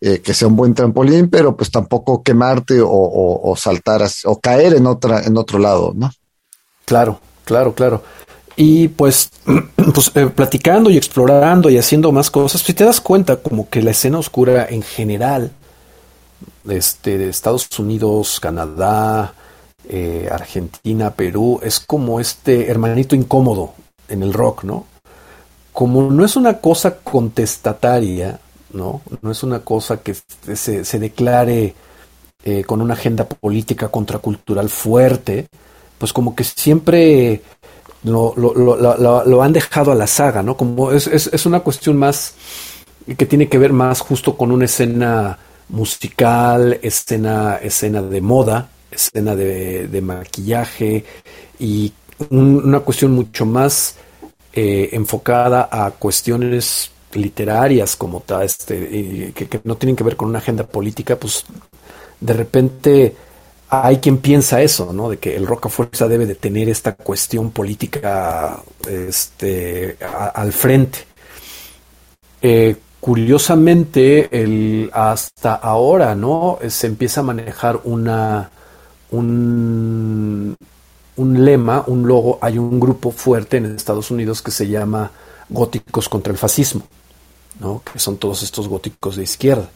eh, 0.06 0.20
que 0.20 0.34
sea 0.34 0.48
un 0.48 0.56
buen 0.56 0.74
trampolín, 0.74 1.28
pero 1.30 1.56
pues 1.56 1.70
tampoco 1.70 2.22
quemarte 2.22 2.80
o, 2.80 2.88
o- 2.90 3.56
saltar 3.56 4.02
o 4.24 4.38
caer 4.40 4.74
en 4.74 4.86
otra, 4.86 5.22
en 5.24 5.36
otro 5.36 5.58
lado, 5.58 5.92
¿no? 5.94 6.10
Claro, 6.84 7.20
claro, 7.44 7.74
claro. 7.74 8.02
Y 8.56 8.88
pues, 8.88 9.30
pues 9.94 10.12
eh, 10.14 10.26
platicando 10.26 10.90
y 10.90 10.96
explorando 10.96 11.70
y 11.70 11.78
haciendo 11.78 12.12
más 12.12 12.30
cosas, 12.30 12.62
si 12.62 12.74
te 12.74 12.84
das 12.84 13.00
cuenta 13.00 13.36
como 13.36 13.68
que 13.68 13.82
la 13.82 13.92
escena 13.92 14.18
oscura 14.18 14.66
en 14.70 14.82
general, 14.82 15.52
este, 16.68 17.18
de 17.18 17.28
Estados 17.28 17.68
Unidos, 17.78 18.40
Canadá, 18.40 19.34
eh, 19.88 20.28
Argentina, 20.30 21.12
Perú, 21.14 21.60
es 21.62 21.80
como 21.80 22.20
este 22.20 22.70
hermanito 22.70 23.14
incómodo 23.14 23.74
en 24.08 24.22
el 24.22 24.32
rock, 24.32 24.64
¿no? 24.64 24.86
Como 25.72 26.10
no 26.10 26.24
es 26.24 26.36
una 26.36 26.58
cosa 26.58 26.98
contestataria, 26.98 28.40
¿no? 28.76 29.02
No 29.22 29.30
es 29.30 29.42
una 29.42 29.60
cosa 29.60 29.98
que 30.02 30.14
se, 30.54 30.84
declare 30.98 31.74
eh, 32.44 32.64
con 32.64 32.80
una 32.82 32.94
agenda 32.94 33.24
política 33.28 33.88
contracultural 33.88 34.68
fuerte, 34.68 35.48
pues 35.98 36.12
como 36.12 36.34
que 36.36 36.44
siempre 36.44 37.42
lo, 38.04 38.34
lo- 38.36 39.42
han 39.42 39.52
dejado 39.52 39.92
a 39.92 39.94
la 39.96 40.06
saga, 40.06 40.42
¿no? 40.42 40.56
Como 40.56 40.92
es, 40.92 41.06
es- 41.08 41.28
es 41.32 41.46
una 41.46 41.60
cuestión 41.60 41.96
más 41.96 42.34
que 43.16 43.26
tiene 43.26 43.48
que 43.48 43.58
ver 43.58 43.72
más 43.72 44.00
justo 44.00 44.36
con 44.36 44.50
una 44.52 44.64
escena 44.64 45.38
musical, 45.68 46.78
escena, 46.82 47.56
escena 47.62 48.02
de 48.02 48.20
moda, 48.20 48.68
escena 48.90 49.34
de, 49.36 49.88
maquillaje 50.00 51.04
y 51.58 51.92
un- 52.30 52.62
una 52.64 52.80
cuestión 52.80 53.12
mucho 53.12 53.46
más 53.46 53.96
eh, 54.52 54.90
enfocada 54.92 55.68
a 55.70 55.90
cuestiones 55.92 56.90
literarias 57.14 57.96
como 57.96 58.20
tal, 58.20 58.42
este, 58.44 58.76
y 58.76 59.32
que, 59.32 59.48
que 59.48 59.60
no 59.64 59.76
tienen 59.76 59.96
que 59.96 60.04
ver 60.04 60.16
con 60.16 60.28
una 60.28 60.38
agenda 60.38 60.66
política, 60.66 61.16
pues 61.16 61.44
de 62.20 62.32
repente 62.32 63.16
hay 63.68 63.98
quien 63.98 64.18
piensa 64.18 64.62
eso, 64.62 64.92
¿no? 64.92 65.10
De 65.10 65.18
que 65.18 65.36
el 65.36 65.46
rock 65.46 65.68
fuerza 65.68 66.08
debe 66.08 66.26
de 66.26 66.34
tener 66.36 66.68
esta 66.68 66.94
cuestión 66.94 67.50
política 67.50 68.60
este, 68.88 69.96
al 70.34 70.52
frente. 70.52 71.00
Eh, 72.42 72.76
curiosamente, 73.00 74.28
el, 74.42 74.90
hasta 74.92 75.54
ahora, 75.54 76.14
¿no? 76.14 76.58
Eh, 76.60 76.70
Se 76.70 76.86
empieza 76.86 77.20
a 77.20 77.24
manejar 77.24 77.80
una, 77.84 78.50
un, 79.10 80.56
un 81.16 81.44
lema, 81.44 81.84
un 81.86 82.06
logo, 82.06 82.38
hay 82.40 82.58
un 82.58 82.78
grupo 82.80 83.10
fuerte 83.10 83.56
en 83.58 83.66
Estados 83.76 84.10
Unidos 84.10 84.42
que 84.42 84.50
se 84.50 84.68
llama 84.68 85.10
Góticos 85.48 86.08
contra 86.08 86.32
el 86.32 86.38
Fascismo, 86.38 86.82
¿no? 87.60 87.82
Que 87.90 87.98
son 87.98 88.16
todos 88.16 88.42
estos 88.42 88.68
góticos 88.68 89.16
de 89.16 89.22
izquierda 89.22 89.68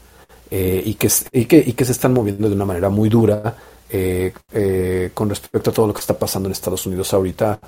eh, 0.50 0.83
y, 0.85 0.94
que, 0.94 1.09
y, 1.33 1.44
que, 1.44 1.59
y 1.59 1.72
que 1.72 1.85
se 1.85 1.92
están 1.92 2.12
moviendo 2.12 2.48
de 2.48 2.54
una 2.54 2.64
manera 2.64 2.88
muy 2.88 3.09
dura 3.09 3.56
eh, 3.88 4.33
eh, 4.52 5.11
con 5.14 5.28
respecto 5.28 5.70
a 5.70 5.72
todo 5.72 5.87
lo 5.87 5.94
que 5.94 6.00
está 6.00 6.18
pasando 6.18 6.48
en 6.48 6.52
Estados 6.52 6.87
Unidos 6.87 7.12
ahorita 7.12 7.59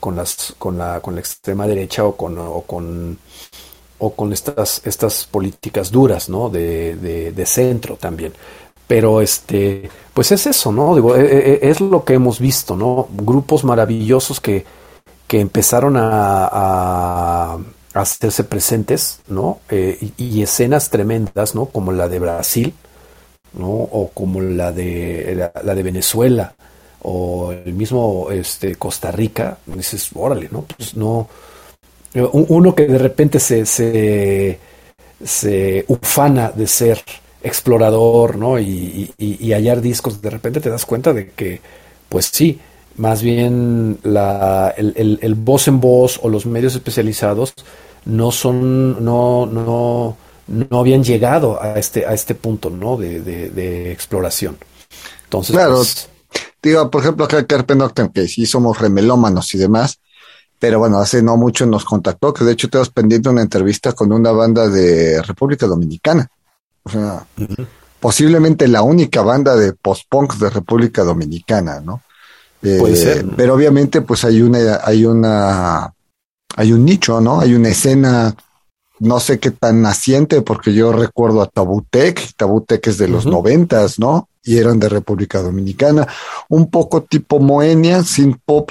con, 0.00 0.16
las, 0.16 0.54
con, 0.58 0.76
la, 0.76 1.00
con 1.00 1.14
la 1.14 1.20
extrema 1.20 1.66
derecha 1.66 2.04
o 2.04 2.16
con, 2.16 2.36
o 2.38 2.62
con 2.62 3.18
o 4.00 4.14
con 4.14 4.32
estas, 4.32 4.82
estas 4.84 5.26
políticas 5.26 5.90
duras, 5.90 6.28
¿no? 6.28 6.48
De, 6.48 6.96
de, 6.96 7.46
centro 7.46 7.96
también. 7.96 8.32
Pero 8.86 9.20
este, 9.20 9.88
pues 10.12 10.32
es 10.32 10.46
eso, 10.46 10.72
¿no? 10.72 10.94
Digo, 10.94 11.14
e, 11.16 11.20
e, 11.20 11.52
e, 11.54 11.70
es 11.70 11.80
lo 11.80 12.04
que 12.04 12.14
hemos 12.14 12.40
visto, 12.40 12.74
¿no? 12.76 13.08
Grupos 13.12 13.62
maravillosos 13.62 14.40
que, 14.40 14.64
que 15.30 15.38
empezaron 15.38 15.94
a, 15.96 17.56
hacerse 17.94 18.42
presentes, 18.42 19.20
¿no? 19.28 19.60
Eh, 19.70 20.10
y, 20.16 20.42
escenas 20.42 20.90
tremendas, 20.90 21.54
¿no? 21.54 21.66
Como 21.66 21.92
la 21.92 22.08
de 22.08 22.18
Brasil, 22.18 22.74
¿no? 23.52 23.68
O 23.68 24.10
como 24.12 24.40
la 24.40 24.72
de, 24.72 25.48
la, 25.62 25.74
de 25.76 25.82
Venezuela, 25.84 26.56
o 27.02 27.52
el 27.52 27.74
mismo 27.74 28.26
este, 28.32 28.74
Costa 28.74 29.12
Rica. 29.12 29.58
Dices, 29.66 30.10
órale, 30.14 30.48
¿no? 30.50 30.62
Pues 30.62 30.96
no 30.96 31.28
uno 32.32 32.74
que 32.74 32.88
de 32.88 32.98
repente 32.98 33.38
se, 33.38 33.64
se, 33.66 34.58
se 35.24 35.84
ufana 35.86 36.50
de 36.50 36.66
ser 36.66 37.04
explorador, 37.40 38.36
¿no? 38.36 38.58
Y, 38.58 39.14
hallar 39.52 39.80
discos, 39.80 40.20
de 40.20 40.30
repente 40.30 40.60
te 40.60 40.70
das 40.70 40.84
cuenta 40.84 41.12
de 41.12 41.30
que, 41.30 41.60
pues 42.08 42.26
sí, 42.32 42.58
más 42.96 43.22
bien 43.22 43.98
la, 44.02 44.74
el, 44.76 45.18
el, 45.22 45.34
voz 45.34 45.68
en 45.68 45.80
voz 45.80 46.20
o 46.22 46.28
los 46.28 46.46
medios 46.46 46.74
especializados 46.74 47.54
no 48.04 48.30
son, 48.30 49.04
no, 49.04 49.46
no, 49.46 50.16
no 50.46 50.78
habían 50.78 51.02
llegado 51.04 51.62
a 51.62 51.78
este, 51.78 52.06
a 52.06 52.12
este 52.12 52.34
punto, 52.34 52.70
¿no? 52.70 52.96
De, 52.96 53.20
de, 53.20 53.92
exploración. 53.92 54.58
Entonces, 55.24 55.54
claro. 55.54 55.76
Pues, 55.76 56.08
digo, 56.62 56.90
por 56.90 57.02
ejemplo, 57.02 57.24
acá 57.24 57.38
en 57.38 57.44
Carpe 57.46 57.74
que 58.12 58.28
sí 58.28 58.46
somos 58.46 58.78
remelómanos 58.78 59.54
y 59.54 59.58
demás, 59.58 60.00
pero 60.58 60.78
bueno, 60.78 60.98
hace 60.98 61.22
no 61.22 61.36
mucho 61.36 61.64
nos 61.66 61.84
contactó, 61.84 62.34
que 62.34 62.44
de 62.44 62.52
hecho 62.52 62.68
tenemos 62.68 62.90
pendiente 62.90 63.28
una 63.28 63.42
entrevista 63.42 63.92
con 63.92 64.12
una 64.12 64.30
banda 64.30 64.68
de 64.68 65.22
República 65.22 65.66
Dominicana. 65.66 66.28
O 66.82 66.90
sea, 66.90 67.24
posiblemente 67.98 68.68
la 68.68 68.82
única 68.82 69.22
banda 69.22 69.56
de 69.56 69.72
post-punk 69.72 70.34
de 70.34 70.50
República 70.50 71.02
Dominicana, 71.02 71.80
¿no? 71.80 72.02
Puede 72.60 72.94
eh, 72.94 72.96
ser. 72.96 73.26
Pero 73.36 73.54
obviamente, 73.54 74.02
pues 74.02 74.24
hay 74.24 74.42
una, 74.42 74.80
hay 74.84 75.04
una, 75.04 75.92
hay 76.56 76.72
un 76.72 76.84
nicho, 76.84 77.20
¿no? 77.20 77.40
Hay 77.40 77.54
una 77.54 77.70
escena, 77.70 78.34
no 78.98 79.20
sé 79.20 79.38
qué 79.38 79.50
tan 79.50 79.82
naciente, 79.82 80.42
porque 80.42 80.74
yo 80.74 80.92
recuerdo 80.92 81.42
a 81.42 81.46
Tabutec, 81.46 82.34
Tabutec 82.36 82.86
es 82.86 82.98
de 82.98 83.08
los 83.08 83.26
noventas, 83.26 83.98
¿no? 83.98 84.28
Y 84.42 84.58
eran 84.58 84.78
de 84.78 84.88
República 84.88 85.40
Dominicana, 85.40 86.06
un 86.48 86.70
poco 86.70 87.02
tipo 87.02 87.40
Moenia, 87.40 88.02
sin 88.04 88.34
pop, 88.34 88.70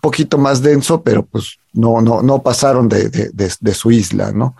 poquito 0.00 0.38
más 0.38 0.62
denso, 0.62 1.02
pero 1.02 1.24
pues 1.24 1.58
no, 1.72 2.00
no, 2.00 2.22
no 2.22 2.42
pasaron 2.42 2.88
de, 2.88 3.08
de, 3.10 3.74
su 3.74 3.90
isla, 3.90 4.32
¿no? 4.32 4.56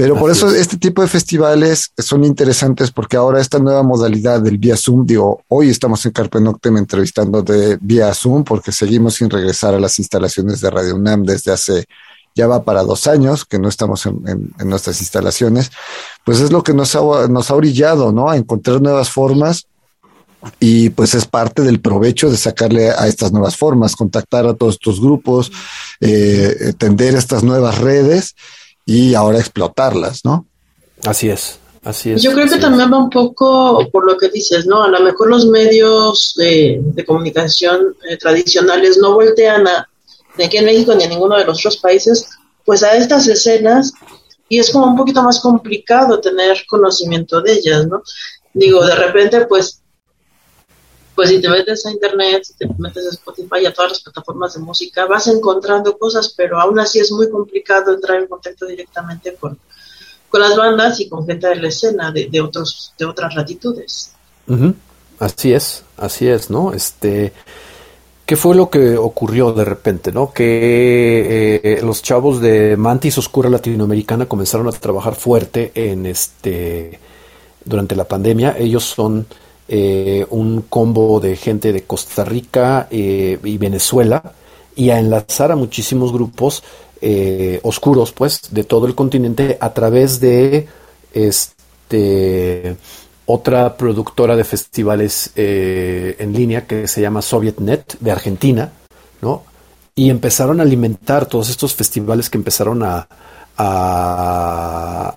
Pero 0.00 0.18
por 0.18 0.30
eso 0.30 0.48
este 0.48 0.78
tipo 0.78 1.02
de 1.02 1.08
festivales 1.08 1.92
son 1.98 2.24
interesantes 2.24 2.90
porque 2.90 3.18
ahora 3.18 3.38
esta 3.38 3.58
nueva 3.58 3.82
modalidad 3.82 4.40
del 4.40 4.56
vía 4.56 4.74
Zoom, 4.74 5.04
digo, 5.04 5.42
hoy 5.48 5.68
estamos 5.68 6.06
en 6.06 6.12
Carpe 6.12 6.40
Noctem 6.40 6.78
entrevistando 6.78 7.42
de 7.42 7.76
vía 7.82 8.14
Zoom 8.14 8.42
porque 8.42 8.72
seguimos 8.72 9.16
sin 9.16 9.28
regresar 9.28 9.74
a 9.74 9.78
las 9.78 9.98
instalaciones 9.98 10.62
de 10.62 10.70
Radio 10.70 10.96
UNAM 10.96 11.24
desde 11.24 11.52
hace 11.52 11.84
ya 12.34 12.46
va 12.46 12.62
para 12.62 12.82
dos 12.82 13.06
años 13.08 13.44
que 13.44 13.58
no 13.58 13.68
estamos 13.68 14.06
en, 14.06 14.22
en, 14.58 14.68
nuestras 14.70 15.02
instalaciones, 15.02 15.70
pues 16.24 16.40
es 16.40 16.50
lo 16.50 16.62
que 16.62 16.72
nos 16.72 16.94
ha, 16.94 17.28
nos 17.28 17.50
ha 17.50 17.54
orillado, 17.54 18.10
¿no? 18.10 18.30
A 18.30 18.38
encontrar 18.38 18.80
nuevas 18.80 19.10
formas 19.10 19.66
y 20.60 20.88
pues 20.88 21.14
es 21.14 21.26
parte 21.26 21.60
del 21.60 21.80
provecho 21.82 22.30
de 22.30 22.38
sacarle 22.38 22.88
a 22.88 23.06
estas 23.06 23.32
nuevas 23.32 23.58
formas, 23.58 23.96
contactar 23.96 24.46
a 24.46 24.54
todos 24.54 24.76
estos 24.76 24.98
grupos, 24.98 25.52
eh, 26.00 26.72
tender 26.78 27.16
estas 27.16 27.42
nuevas 27.42 27.76
redes 27.76 28.34
y 28.90 29.14
ahora 29.14 29.38
explotarlas, 29.38 30.24
¿no? 30.24 30.48
Así 31.04 31.30
es, 31.30 31.60
así 31.84 32.10
es. 32.10 32.22
Yo 32.22 32.32
creo 32.32 32.48
que 32.48 32.58
también 32.58 32.92
va 32.92 32.98
un 32.98 33.08
poco 33.08 33.88
por 33.92 34.04
lo 34.04 34.18
que 34.18 34.28
dices, 34.30 34.66
¿no? 34.66 34.82
A 34.82 34.88
lo 34.88 34.98
mejor 34.98 35.28
los 35.30 35.46
medios 35.46 36.34
de, 36.36 36.82
comunicación 37.06 37.94
eh, 38.08 38.16
tradicionales 38.16 38.98
no 38.98 39.14
voltean 39.14 39.68
a, 39.68 39.88
ni 40.36 40.44
aquí 40.44 40.56
en 40.56 40.64
México 40.64 40.92
ni 40.96 41.04
en 41.04 41.10
ninguno 41.10 41.38
de 41.38 41.44
los 41.44 41.60
otros 41.60 41.76
países, 41.76 42.30
pues 42.64 42.82
a 42.82 42.96
estas 42.96 43.28
escenas 43.28 43.92
y 44.48 44.58
es 44.58 44.72
como 44.72 44.86
un 44.86 44.96
poquito 44.96 45.22
más 45.22 45.38
complicado 45.38 46.20
tener 46.20 46.64
conocimiento 46.68 47.40
de 47.40 47.52
ellas, 47.52 47.86
¿no? 47.86 48.02
Digo, 48.52 48.84
de 48.84 48.96
repente, 48.96 49.46
pues 49.46 49.79
pues 51.20 51.28
si 51.28 51.38
te 51.38 51.50
metes 51.50 51.84
a 51.84 51.90
internet, 51.90 52.44
si 52.44 52.54
te 52.54 52.66
metes 52.78 53.06
a 53.06 53.10
Spotify, 53.10 53.66
a 53.66 53.74
todas 53.74 53.90
las 53.90 54.00
plataformas 54.00 54.54
de 54.54 54.60
música, 54.60 55.04
vas 55.04 55.26
encontrando 55.26 55.98
cosas, 55.98 56.32
pero 56.34 56.58
aún 56.58 56.80
así 56.80 56.98
es 56.98 57.12
muy 57.12 57.28
complicado 57.28 57.92
entrar 57.92 58.20
en 58.20 58.26
contacto 58.26 58.64
directamente 58.64 59.34
con, 59.34 59.58
con 60.30 60.40
las 60.40 60.56
bandas 60.56 60.98
y 60.98 61.10
con 61.10 61.26
gente 61.26 61.48
de 61.48 61.56
la 61.56 61.68
escena 61.68 62.10
de, 62.10 62.40
otros, 62.40 62.94
de 62.98 63.04
otras 63.04 63.34
latitudes. 63.34 64.12
Así 65.18 65.52
es, 65.52 65.84
así 65.98 66.26
es, 66.26 66.48
¿no? 66.48 66.72
Este, 66.72 67.34
¿qué 68.24 68.36
fue 68.36 68.54
lo 68.54 68.70
que 68.70 68.96
ocurrió 68.96 69.52
de 69.52 69.66
repente, 69.66 70.12
no? 70.12 70.32
Que 70.32 71.60
eh, 71.62 71.80
los 71.82 72.02
chavos 72.02 72.40
de 72.40 72.78
Mantis 72.78 73.18
Oscura 73.18 73.50
Latinoamericana 73.50 74.24
comenzaron 74.24 74.68
a 74.68 74.72
trabajar 74.72 75.16
fuerte 75.16 75.70
en 75.74 76.06
este 76.06 76.98
durante 77.62 77.94
la 77.94 78.04
pandemia. 78.04 78.56
Ellos 78.56 78.84
son 78.84 79.26
eh, 79.72 80.26
un 80.30 80.62
combo 80.62 81.20
de 81.20 81.36
gente 81.36 81.72
de 81.72 81.84
Costa 81.84 82.24
Rica 82.24 82.88
eh, 82.90 83.38
y 83.44 83.56
Venezuela 83.56 84.32
y 84.74 84.90
a 84.90 84.98
enlazar 84.98 85.52
a 85.52 85.56
muchísimos 85.56 86.12
grupos 86.12 86.64
eh, 87.00 87.60
oscuros, 87.62 88.10
pues, 88.10 88.48
de 88.50 88.64
todo 88.64 88.88
el 88.88 88.96
continente 88.96 89.56
a 89.60 89.72
través 89.72 90.18
de 90.18 90.66
este 91.14 92.76
otra 93.26 93.76
productora 93.76 94.34
de 94.34 94.42
festivales 94.42 95.30
en 95.36 96.32
línea 96.32 96.66
que 96.66 96.88
se 96.88 97.00
llama 97.00 97.22
SovietNet 97.22 97.96
de 98.00 98.10
Argentina, 98.10 98.72
¿no? 99.22 99.44
Y 99.94 100.10
empezaron 100.10 100.58
a 100.58 100.64
alimentar 100.64 101.26
todos 101.26 101.48
estos 101.48 101.76
festivales 101.76 102.28
que 102.28 102.38
empezaron 102.38 102.82
a, 102.82 103.06
a, 103.62 105.16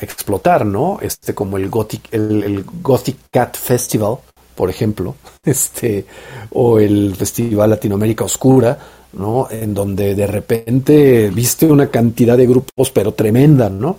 explotar, 0.00 0.66
¿no? 0.66 0.98
Este, 1.00 1.34
como 1.34 1.56
el 1.56 1.68
Gothic, 1.68 2.12
el, 2.12 2.64
Gothic 2.82 3.16
Cat 3.30 3.56
Festival, 3.56 4.16
por 4.54 4.68
ejemplo, 4.68 5.14
este, 5.44 6.06
o 6.52 6.78
el 6.78 7.14
Festival 7.14 7.70
Latinoamérica 7.70 8.24
Oscura, 8.24 8.78
¿no? 9.12 9.48
En 9.50 9.74
donde 9.74 10.14
de 10.14 10.26
repente 10.26 11.30
viste 11.30 11.66
una 11.66 11.88
cantidad 11.88 12.36
de 12.36 12.46
grupos, 12.46 12.90
pero 12.90 13.12
tremenda, 13.14 13.68
¿no? 13.68 13.96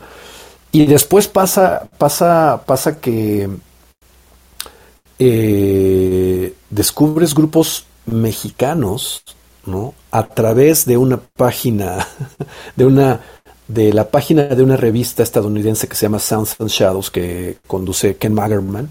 Y 0.71 0.85
después 0.87 1.27
pasa, 1.27 1.87
pasa, 1.97 2.63
pasa 2.65 2.99
que 2.99 3.47
eh, 5.19 6.53
descubres 6.69 7.35
grupos 7.35 7.85
mexicanos, 8.07 9.23
¿no? 9.65 9.93
A 10.11 10.27
través 10.27 10.85
de 10.85 10.97
una 10.97 11.17
página, 11.17 12.07
de 12.75 12.85
una 12.85 13.21
de 13.67 13.93
la 13.93 14.09
página 14.09 14.43
de 14.43 14.63
una 14.63 14.77
revista 14.77 15.23
estadounidense 15.23 15.87
que 15.87 15.95
se 15.95 16.05
llama 16.05 16.19
Sounds 16.19 16.55
and 16.59 16.69
Shadows, 16.69 17.11
que 17.11 17.57
conduce 17.67 18.17
Ken 18.17 18.33
Magerman, 18.33 18.89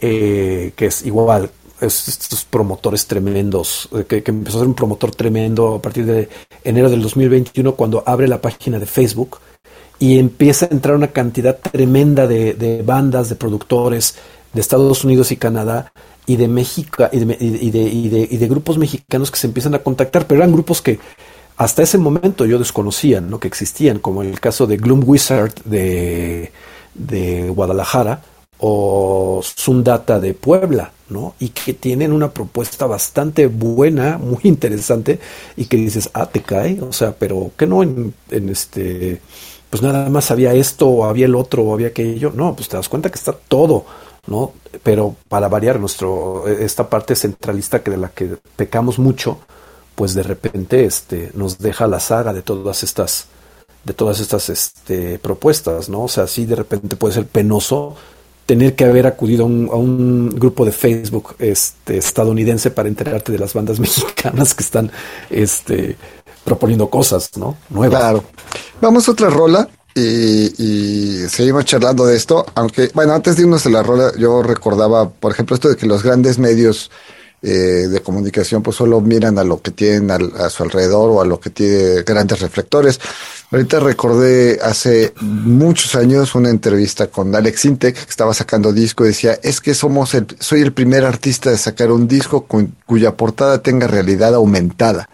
eh, 0.00 0.72
que 0.76 0.86
es 0.86 1.04
igual, 1.04 1.50
estos 1.80 2.44
promotores 2.44 3.06
tremendos, 3.06 3.88
eh, 3.92 4.04
que, 4.04 4.22
empezó 4.26 4.58
a 4.58 4.60
ser 4.60 4.68
un 4.68 4.74
promotor 4.74 5.14
tremendo 5.14 5.76
a 5.76 5.82
partir 5.82 6.04
de 6.04 6.28
enero 6.64 6.90
del 6.90 7.02
2021, 7.02 7.74
cuando 7.74 8.02
abre 8.06 8.28
la 8.28 8.40
página 8.40 8.78
de 8.78 8.86
Facebook 8.86 9.38
y 9.98 10.18
empieza 10.18 10.66
a 10.66 10.68
entrar 10.70 10.96
una 10.96 11.08
cantidad 11.08 11.58
tremenda 11.58 12.26
de, 12.26 12.82
bandas, 12.84 13.28
de 13.28 13.36
productores 13.36 14.16
de 14.52 14.60
Estados 14.60 15.04
Unidos 15.04 15.30
y 15.30 15.36
Canadá 15.36 15.92
y 16.26 16.36
de 16.36 16.48
México 16.48 17.08
y 17.12 17.18
de, 17.20 17.36
y 17.38 18.38
de, 18.38 18.48
grupos 18.48 18.78
mexicanos 18.78 19.30
que 19.30 19.38
se 19.38 19.46
empiezan 19.46 19.74
a 19.74 19.80
contactar, 19.80 20.26
pero 20.26 20.40
eran 20.40 20.52
grupos 20.52 20.80
que 20.80 20.98
hasta 21.60 21.82
ese 21.82 21.98
momento 21.98 22.46
yo 22.46 22.58
desconocía 22.58 23.20
¿no? 23.20 23.38
que 23.38 23.46
existían, 23.46 23.98
como 23.98 24.22
el 24.22 24.40
caso 24.40 24.66
de 24.66 24.78
Gloom 24.78 25.02
Wizard 25.04 25.52
de, 25.66 26.50
Guadalajara 27.54 28.22
o 28.56 29.42
Sundata 29.42 30.18
de 30.20 30.32
Puebla, 30.32 30.90
¿no? 31.10 31.34
Y 31.38 31.50
que 31.50 31.74
tienen 31.74 32.12
una 32.12 32.30
propuesta 32.30 32.86
bastante 32.86 33.46
buena, 33.46 34.16
muy 34.16 34.40
interesante, 34.44 35.18
y 35.54 35.66
que 35.66 35.76
dices, 35.76 36.08
ah, 36.14 36.24
te 36.24 36.40
cae, 36.40 36.80
o 36.80 36.94
sea, 36.94 37.12
pero 37.12 37.50
que 37.58 37.66
no 37.66 37.82
en, 37.82 38.14
en 38.30 38.48
este, 38.48 39.20
pues 39.68 39.82
nada 39.82 40.08
más 40.08 40.30
había 40.30 40.54
esto, 40.54 40.88
o 40.88 41.04
había 41.04 41.26
el 41.26 41.34
otro, 41.34 41.64
o 41.64 41.74
había 41.74 41.88
aquello, 41.88 42.32
no, 42.34 42.56
pues 42.56 42.70
te 42.70 42.78
das 42.78 42.88
cuenta 42.88 43.10
que 43.10 43.18
está 43.18 43.32
todo, 43.32 43.84
¿no? 44.26 44.52
Pero 44.82 45.14
para 45.28 45.48
variar 45.48 45.78
nuestro, 45.78 46.48
esta 46.48 46.88
parte 46.88 47.14
centralista 47.14 47.82
que 47.82 47.90
de 47.90 47.98
la 47.98 48.08
que 48.08 48.36
pecamos 48.56 48.98
mucho, 48.98 49.40
pues 50.00 50.14
de 50.14 50.22
repente 50.22 50.86
este, 50.86 51.30
nos 51.34 51.58
deja 51.58 51.86
la 51.86 52.00
saga 52.00 52.32
de 52.32 52.40
todas 52.40 52.82
estas, 52.84 53.26
de 53.84 53.92
todas 53.92 54.18
estas 54.18 54.48
este, 54.48 55.18
propuestas, 55.18 55.90
¿no? 55.90 56.04
O 56.04 56.08
sea, 56.08 56.26
sí 56.26 56.46
de 56.46 56.56
repente 56.56 56.96
puede 56.96 57.12
ser 57.12 57.26
penoso 57.26 57.96
tener 58.46 58.74
que 58.74 58.86
haber 58.86 59.06
acudido 59.06 59.44
a 59.44 59.46
un, 59.46 60.30
grupo 60.30 60.64
de 60.64 60.72
Facebook 60.72 61.34
este, 61.38 61.98
estadounidense 61.98 62.70
para 62.70 62.88
enterarte 62.88 63.30
de 63.30 63.38
las 63.40 63.52
bandas 63.52 63.78
mexicanas 63.78 64.54
que 64.54 64.62
están 64.62 64.90
este, 65.28 65.98
proponiendo 66.44 66.88
cosas, 66.88 67.36
¿no? 67.36 67.58
Nuevas. 67.68 68.00
Claro. 68.00 68.24
Vamos 68.80 69.06
a 69.06 69.12
otra 69.12 69.28
rola 69.28 69.68
y, 69.94 70.46
y 70.56 71.28
seguimos 71.28 71.66
charlando 71.66 72.06
de 72.06 72.16
esto, 72.16 72.46
aunque, 72.54 72.90
bueno, 72.94 73.12
antes 73.12 73.36
de 73.36 73.42
irnos 73.42 73.66
a 73.66 73.68
la 73.68 73.82
rola, 73.82 74.12
yo 74.16 74.42
recordaba, 74.42 75.10
por 75.10 75.32
ejemplo, 75.32 75.56
esto 75.56 75.68
de 75.68 75.76
que 75.76 75.84
los 75.84 76.02
grandes 76.02 76.38
medios 76.38 76.90
eh, 77.42 77.88
de 77.88 78.00
comunicación 78.02 78.62
pues 78.62 78.76
solo 78.76 79.00
miran 79.00 79.38
a 79.38 79.44
lo 79.44 79.62
que 79.62 79.70
tienen 79.70 80.10
al- 80.10 80.32
a 80.38 80.50
su 80.50 80.62
alrededor 80.62 81.10
o 81.10 81.20
a 81.22 81.24
lo 81.24 81.40
que 81.40 81.50
tiene 81.50 82.02
grandes 82.02 82.40
reflectores. 82.40 83.00
Ahorita 83.50 83.80
recordé 83.80 84.58
hace 84.62 85.12
muchos 85.20 85.94
años 85.94 86.34
una 86.34 86.50
entrevista 86.50 87.06
con 87.08 87.34
Alex 87.34 87.64
Intec 87.64 87.94
que 87.96 88.10
estaba 88.10 88.34
sacando 88.34 88.72
disco 88.72 89.04
decía, 89.04 89.38
es 89.42 89.60
que 89.60 89.74
somos 89.74 90.14
el, 90.14 90.26
soy 90.38 90.60
el 90.60 90.72
primer 90.72 91.04
artista 91.04 91.50
de 91.50 91.58
sacar 91.58 91.90
un 91.90 92.06
disco 92.06 92.44
con- 92.46 92.74
cuya 92.86 93.16
portada 93.16 93.62
tenga 93.62 93.86
realidad 93.86 94.34
aumentada. 94.34 95.08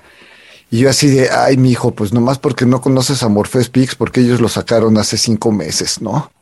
Y 0.69 0.79
yo 0.81 0.91
así 0.91 1.09
de, 1.09 1.31
ay, 1.31 1.57
mi 1.57 1.71
hijo, 1.71 1.93
pues 1.93 2.13
nomás 2.13 2.39
porque 2.41 2.67
no 2.67 2.81
conoces 2.81 3.23
a 3.23 3.29
Morpheus 3.29 3.69
Pix, 3.69 3.95
porque 3.95 4.21
ellos 4.21 4.41
lo 4.41 4.49
sacaron 4.49 4.99
hace 4.99 5.17
cinco 5.17 5.53
meses, 5.53 6.03
¿no? 6.03 6.33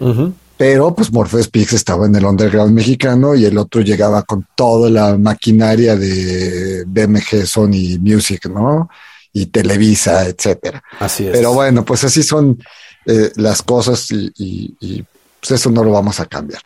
Ujú. 0.00 0.32
Pero 0.58 0.94
pues 0.94 1.12
Morpheus 1.12 1.48
Pix 1.48 1.74
estaba 1.74 2.06
en 2.06 2.14
el 2.16 2.24
underground 2.24 2.72
mexicano 2.72 3.34
y 3.34 3.44
el 3.44 3.58
otro 3.58 3.82
llegaba 3.82 4.22
con 4.22 4.46
toda 4.54 4.88
la 4.88 5.18
maquinaria 5.18 5.96
de 5.96 6.84
BMG 6.86 7.46
Sony 7.46 7.98
Music, 8.00 8.46
¿no? 8.48 8.88
Y 9.34 9.46
Televisa, 9.46 10.26
etcétera. 10.26 10.82
Así 10.98 11.26
es. 11.26 11.32
Pero 11.32 11.52
bueno, 11.52 11.84
pues 11.84 12.04
así 12.04 12.22
son 12.22 12.58
eh, 13.04 13.30
las 13.36 13.60
cosas 13.62 14.10
y, 14.10 14.32
y- 14.38 14.74
y, 14.80 15.04
pues 15.40 15.50
eso 15.60 15.70
no 15.70 15.84
lo 15.84 15.90
vamos 15.90 16.20
a 16.20 16.24
cambiar. 16.26 16.62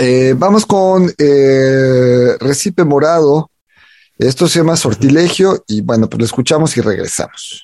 Eh, 0.00 0.34
vamos 0.36 0.64
con 0.64 1.12
eh, 1.18 2.36
Recipe 2.40 2.84
Morado. 2.84 3.50
Esto 4.16 4.48
se 4.48 4.60
llama 4.60 4.76
Sortilegio 4.76 5.62
y 5.66 5.82
bueno, 5.82 6.08
pues 6.08 6.20
lo 6.20 6.24
escuchamos 6.24 6.74
y 6.76 6.80
regresamos. 6.80 7.63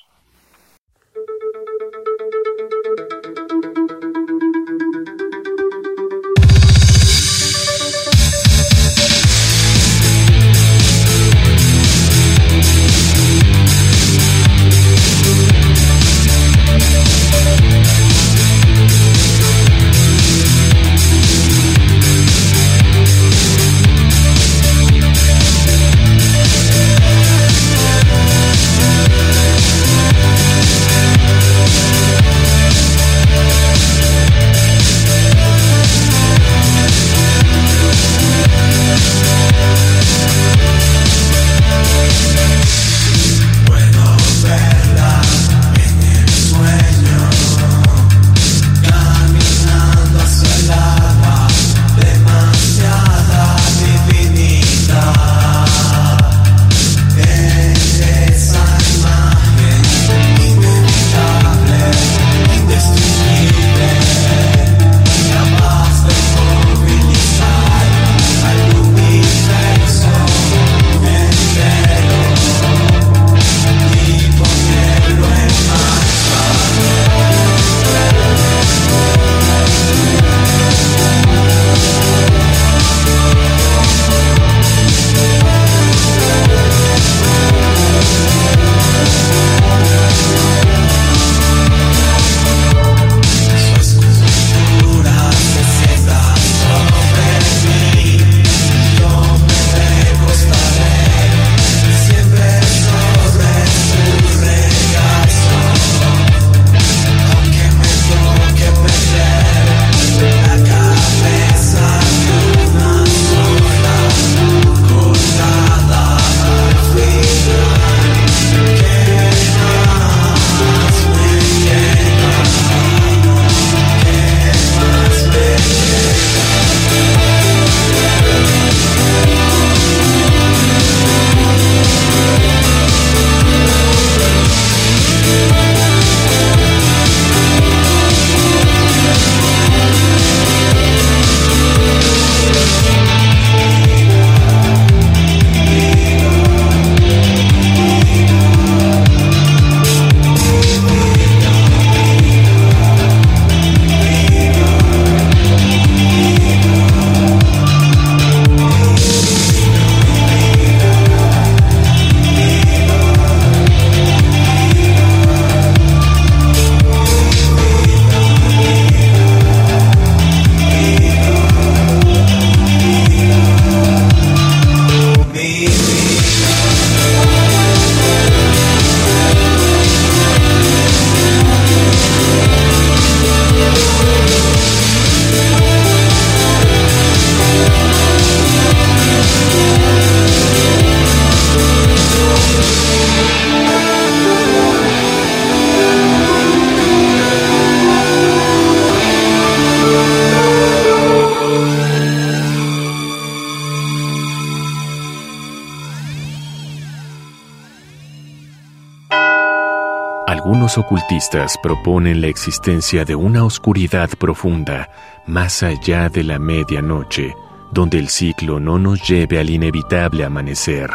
Algunos 210.31 210.77
ocultistas 210.77 211.57
proponen 211.61 212.21
la 212.21 212.27
existencia 212.27 213.03
de 213.03 213.15
una 213.15 213.43
oscuridad 213.43 214.09
profunda 214.17 214.89
más 215.27 215.61
allá 215.61 216.07
de 216.07 216.23
la 216.23 216.39
medianoche, 216.39 217.35
donde 217.73 217.99
el 217.99 218.07
ciclo 218.07 218.57
no 218.57 218.79
nos 218.79 219.05
lleve 219.05 219.39
al 219.39 219.49
inevitable 219.49 220.23
amanecer. 220.23 220.89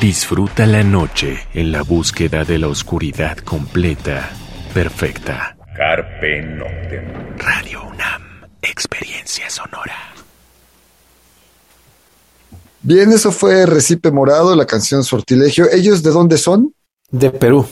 Disfruta 0.00 0.66
la 0.66 0.82
noche 0.82 1.38
en 1.54 1.70
la 1.70 1.82
búsqueda 1.82 2.44
de 2.44 2.58
la 2.58 2.66
oscuridad 2.66 3.38
completa, 3.38 4.28
perfecta. 4.74 5.56
Carpe 5.76 6.42
Noctem. 6.42 7.36
Radio 7.38 7.84
UNAM, 7.84 8.22
experiencia 8.60 9.48
sonora. 9.48 9.94
Bien, 12.82 13.12
eso 13.12 13.30
fue 13.30 13.66
Recipe 13.66 14.10
Morado, 14.10 14.56
la 14.56 14.66
canción 14.66 15.04
Sortilegio. 15.04 15.70
¿Ellos 15.70 16.02
de 16.02 16.10
dónde 16.10 16.38
son? 16.38 16.74
De 17.12 17.30
Perú. 17.30 17.68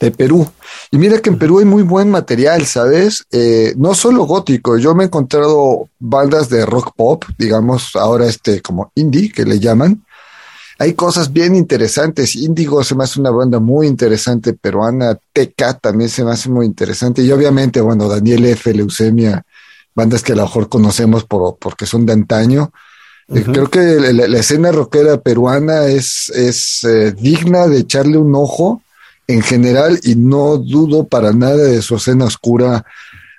De 0.00 0.10
Perú. 0.10 0.48
Y 0.90 0.98
mira 0.98 1.20
que 1.20 1.30
en 1.30 1.38
Perú 1.38 1.58
hay 1.58 1.66
muy 1.66 1.82
buen 1.82 2.10
material, 2.10 2.64
¿sabes? 2.66 3.24
Eh, 3.30 3.74
no 3.76 3.94
solo 3.94 4.24
gótico, 4.24 4.78
yo 4.78 4.94
me 4.94 5.04
he 5.04 5.06
encontrado 5.06 5.88
bandas 5.98 6.48
de 6.48 6.64
rock 6.64 6.94
pop, 6.96 7.24
digamos, 7.38 7.94
ahora 7.94 8.26
este 8.26 8.62
como 8.62 8.90
indie, 8.94 9.30
que 9.30 9.44
le 9.44 9.60
llaman. 9.60 10.02
Hay 10.78 10.94
cosas 10.94 11.30
bien 11.30 11.54
interesantes. 11.54 12.34
Índigo 12.34 12.82
se 12.82 12.94
me 12.94 13.04
hace 13.04 13.20
una 13.20 13.30
banda 13.30 13.60
muy 13.60 13.86
interesante 13.86 14.54
peruana. 14.54 15.14
TK 15.14 15.78
también 15.78 16.08
se 16.08 16.24
me 16.24 16.30
hace 16.30 16.48
muy 16.48 16.64
interesante. 16.64 17.20
Y 17.22 17.30
obviamente, 17.30 17.82
bueno, 17.82 18.08
Daniel 18.08 18.46
F., 18.46 18.72
Leucemia, 18.72 19.42
bandas 19.94 20.22
que 20.22 20.32
a 20.32 20.36
lo 20.36 20.44
mejor 20.44 20.70
conocemos 20.70 21.24
por, 21.24 21.58
porque 21.58 21.84
son 21.84 22.06
de 22.06 22.14
antaño. 22.14 22.72
Eh, 23.28 23.44
creo 23.44 23.68
que 23.68 23.80
la, 23.80 24.38
escena 24.38 24.72
rockera 24.72 25.18
peruana 25.18 25.84
es, 25.84 26.30
es 26.30 26.82
eh, 26.84 27.12
digna 27.12 27.66
de 27.66 27.80
echarle 27.80 28.16
un 28.16 28.34
ojo 28.34 28.82
en 29.32 29.42
general 29.42 29.98
y 30.02 30.16
no 30.16 30.56
dudo 30.58 31.06
para 31.06 31.32
nada 31.32 31.56
de 31.56 31.82
su 31.82 31.96
escena 31.96 32.24
oscura. 32.24 32.84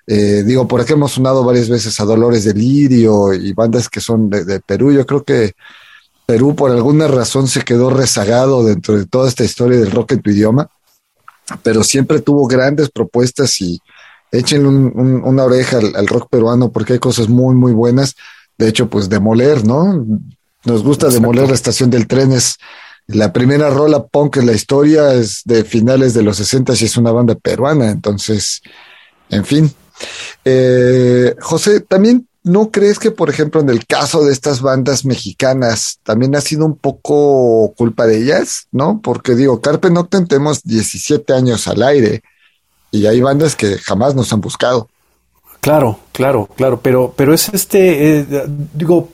Eh, 0.08 0.44
digo, 0.46 0.68
por 0.68 0.82
aquí 0.82 0.94
hemos 0.94 1.14
sonado 1.14 1.44
varias 1.44 1.70
veces 1.70 2.00
a 2.00 2.06
Dolores 2.06 2.44
de 2.44 2.54
Lirio 2.54 3.34
y 3.34 3.54
bandas 3.54 3.90
que 3.90 4.00
son 4.00 4.30
de, 4.30 4.60
Perú. 4.60 4.92
Yo 4.92 5.06
creo 5.06 5.24
que 5.24 5.54
Perú 6.26 6.56
por 6.56 6.72
alguna 6.72 7.08
razón 7.08 7.48
se 7.48 7.62
quedó 7.62 7.90
rezagado 7.90 8.64
dentro 8.64 8.98
de 8.98 9.06
toda 9.06 9.28
esta 9.28 9.44
historia 9.44 9.80
del 9.80 9.92
rock 9.92 10.14
en 10.14 10.22
tu 10.22 10.30
idioma, 10.30 10.70
pero 11.64 11.84
siempre 11.84 12.22
tuvo 12.22 12.48
grandes 12.48 12.90
propuestas 12.90 13.60
y 13.62 13.80
échenle 14.32 14.68
una 14.68 15.44
oreja 15.44 15.78
al, 15.78 16.08
rock 16.08 16.30
peruano 16.30 16.72
porque 16.72 16.94
hay 16.94 17.00
cosas 17.00 17.28
muy, 17.28 17.54
muy 17.56 17.74
buenas. 17.74 18.16
De 18.58 18.68
hecho, 18.68 18.90
pues 18.90 19.10
demoler, 19.10 19.66
¿no? 19.66 20.06
Nos 20.64 20.84
gusta 20.84 21.10
demoler 21.10 21.48
la 21.50 21.56
estación 21.56 21.90
del 21.90 22.08
tren, 22.08 22.32
es 22.32 22.58
la 23.08 23.34
primera 23.34 23.70
rola 23.70 24.06
punk 24.06 24.38
en 24.38 24.46
la 24.46 24.54
historia 24.54 25.14
es 25.14 25.42
de 25.46 25.64
finales 25.64 26.14
de 26.14 26.24
los 26.24 26.38
60 26.38 26.74
y 26.80 26.86
es 26.86 26.98
una 26.98 27.12
banda 27.12 27.36
peruana, 27.36 27.90
entonces, 27.90 28.62
en 29.30 29.46
fin. 29.46 29.72
Eh, 30.46 31.36
José, 31.40 31.82
¿también 31.82 32.28
no 32.44 32.72
crees 32.72 32.98
que, 32.98 33.12
por 33.12 33.30
ejemplo, 33.30 33.62
en 33.62 33.70
el 33.70 33.86
caso 33.86 34.24
de 34.26 34.32
estas 34.32 34.62
bandas 34.62 35.06
mexicanas, 35.06 36.00
también 36.04 36.36
ha 36.36 36.42
sido 36.42 36.66
un 36.66 36.76
poco 36.76 37.74
culpa 37.78 38.08
de 38.08 38.18
ellas, 38.18 38.68
¿no? 38.72 39.00
Porque 39.02 39.36
digo, 39.36 39.62
Carpe 39.62 39.92
Noctem 39.92 40.28
tenemos 40.28 40.64
17 40.64 41.34
años 41.34 41.68
al 41.68 41.84
aire 41.84 42.24
y 42.90 43.06
hay 43.06 43.22
bandas 43.22 43.56
que 43.56 43.78
jamás 43.78 44.16
nos 44.16 44.34
han 44.34 44.42
buscado. 44.42 44.90
Claro, 45.60 46.00
claro, 46.12 46.50
claro, 46.56 46.82
pero, 46.82 47.14
pero 47.16 47.34
es 47.36 47.50
este, 47.50 48.20
eh, 48.20 48.48
digo, 48.74 49.10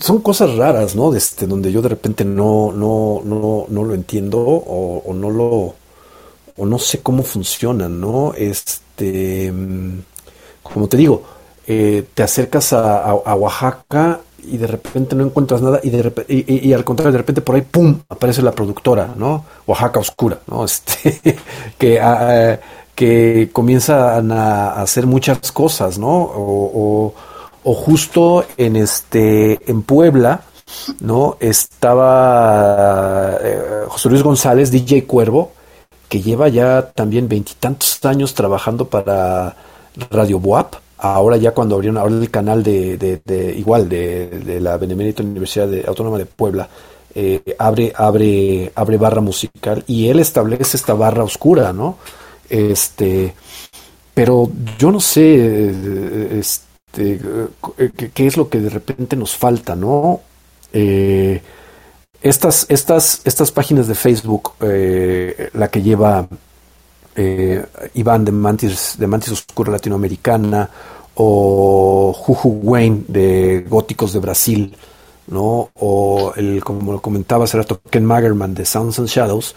son 0.00 0.20
cosas 0.20 0.54
raras, 0.56 0.94
¿no? 0.96 1.14
Este, 1.14 1.46
donde 1.46 1.70
yo 1.72 1.82
de 1.82 1.90
repente 1.90 2.24
no, 2.24 2.72
no, 2.72 3.22
no, 3.24 3.66
no 3.68 3.84
lo 3.84 3.94
entiendo 3.94 4.38
o, 4.40 5.12
no 5.14 5.30
lo, 5.30 5.74
o 6.56 6.66
no 6.66 6.78
sé 6.78 7.00
cómo 7.00 7.22
funcionan, 7.22 8.00
¿no? 8.00 8.32
Este, 8.34 9.52
como 10.62 10.88
te 10.88 10.96
digo, 10.96 11.22
eh, 11.66 12.04
te 12.14 12.22
acercas 12.22 12.72
a, 12.72 13.14
Oaxaca 13.14 14.20
y 14.42 14.56
de 14.56 14.66
repente 14.66 15.14
no 15.14 15.24
encuentras 15.24 15.60
nada 15.60 15.80
y, 15.82 15.90
de 15.90 16.24
y, 16.28 16.72
al 16.72 16.84
contrario, 16.84 17.12
de 17.12 17.18
repente 17.18 17.42
por 17.42 17.56
ahí, 17.56 17.62
¡pum!, 17.62 18.00
aparece 18.08 18.42
la 18.42 18.52
productora, 18.52 19.14
¿no? 19.16 19.44
Oaxaca 19.66 20.00
Oscura, 20.00 20.40
¿no? 20.46 20.64
Este, 20.64 21.36
que, 21.78 22.00
ah, 22.00 22.58
que 22.94 23.50
comienzan 23.52 24.32
a 24.32 24.80
hacer 24.80 25.06
muchas 25.06 25.52
cosas, 25.52 25.98
¿no? 25.98 26.08
o 26.08 27.14
justo 27.62 28.44
en 28.56 28.76
este 28.76 29.70
en 29.70 29.82
Puebla, 29.82 30.42
¿no? 31.00 31.36
Estaba 31.40 33.36
eh, 33.42 33.84
José 33.88 34.08
Luis 34.08 34.22
González, 34.22 34.70
DJ 34.70 35.04
Cuervo, 35.04 35.52
que 36.08 36.22
lleva 36.22 36.48
ya 36.48 36.90
también 36.92 37.28
veintitantos 37.28 38.04
años 38.04 38.34
trabajando 38.34 38.86
para 38.86 39.56
Radio 40.10 40.38
Buap. 40.38 40.74
Ahora 40.98 41.36
ya 41.38 41.52
cuando 41.52 41.76
abrieron 41.76 41.96
ahora 41.96 42.14
el 42.14 42.30
canal 42.30 42.62
de, 42.62 42.96
de, 42.98 43.54
igual 43.56 43.88
de, 43.88 44.58
la 44.60 44.76
Benemérita 44.76 45.22
Universidad 45.22 45.70
Autónoma 45.86 46.18
de 46.18 46.26
Puebla, 46.26 46.68
eh, 47.14 47.56
abre, 47.58 47.92
abre, 47.96 48.70
abre 48.74 48.96
barra 48.98 49.20
musical 49.20 49.82
y 49.86 50.08
él 50.08 50.20
establece 50.20 50.76
esta 50.76 50.92
barra 50.94 51.24
oscura, 51.24 51.72
¿no? 51.72 51.96
Este, 52.50 53.34
pero 54.12 54.50
yo 54.78 54.92
no 54.92 55.00
sé, 55.00 56.38
este, 56.38 56.69
este, 56.92 57.20
eh, 57.78 58.10
qué, 58.12 58.26
es 58.26 58.36
lo 58.36 58.48
que 58.48 58.58
de 58.58 58.70
repente 58.70 59.16
nos 59.16 59.36
falta, 59.36 59.76
¿no? 59.76 60.20
Eh, 60.72 61.40
estas, 62.20 62.66
estas, 62.68 63.22
estas 63.24 63.52
páginas 63.52 63.86
de 63.86 63.94
Facebook, 63.94 64.52
eh, 64.60 65.50
la 65.54 65.68
que 65.68 65.82
lleva 65.82 66.28
Iván 67.94 68.24
de 68.24 68.32
Mantis, 68.32 68.94
de 68.98 69.06
Mantis 69.06 69.32
Oscura 69.32 69.72
Latinoamericana 69.72 70.70
o 71.14 72.14
Juju 72.16 72.60
Wayne 72.62 73.04
de 73.08 73.66
Góticos 73.68 74.12
de 74.12 74.20
Brasil, 74.20 74.76
¿no? 75.26 75.70
O 75.74 76.32
el, 76.36 76.64
como 76.64 76.92
lo 76.92 77.02
comentaba 77.02 77.44
hace 77.44 77.58
rato, 77.58 77.80
Ken 77.90 78.04
Magerman 78.04 78.54
de 78.54 78.64
Sounds 78.64 78.98
and 78.98 79.08
Shadows, 79.08 79.54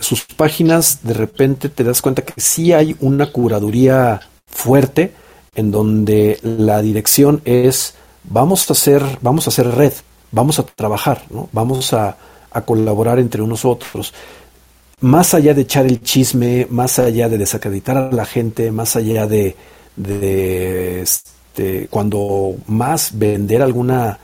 sus 0.00 0.24
páginas 0.36 1.00
de 1.02 1.14
repente 1.14 1.68
te 1.68 1.84
das 1.84 2.00
cuenta 2.02 2.22
que 2.22 2.40
sí 2.40 2.72
hay 2.72 2.96
una 3.00 3.30
curaduría 3.30 4.20
fuerte, 4.46 5.12
en 5.54 5.70
donde 5.70 6.38
la 6.42 6.82
dirección 6.82 7.40
es 7.44 7.94
vamos 8.24 8.68
a 8.68 8.72
hacer, 8.72 9.02
vamos 9.20 9.46
a 9.46 9.50
hacer 9.50 9.68
red, 9.68 9.92
vamos 10.30 10.58
a 10.58 10.62
trabajar, 10.64 11.24
¿no? 11.30 11.48
vamos 11.52 11.92
a, 11.92 12.16
colaborar 12.64 13.20
entre 13.20 13.40
unos 13.40 13.64
otros. 13.64 14.12
Más 15.00 15.32
allá 15.32 15.54
de 15.54 15.62
echar 15.62 15.86
el 15.86 16.02
chisme, 16.02 16.66
más 16.70 16.98
allá 16.98 17.28
de 17.28 17.38
desacreditar 17.38 17.96
a 17.96 18.10
la 18.10 18.24
gente, 18.24 18.72
más 18.72 18.96
allá 18.96 19.28
de, 19.28 19.54
de 19.94 21.02
este, 21.02 21.86
cuando 21.88 22.56
más 22.66 23.16
vender 23.16 23.62
alguna 23.62 24.18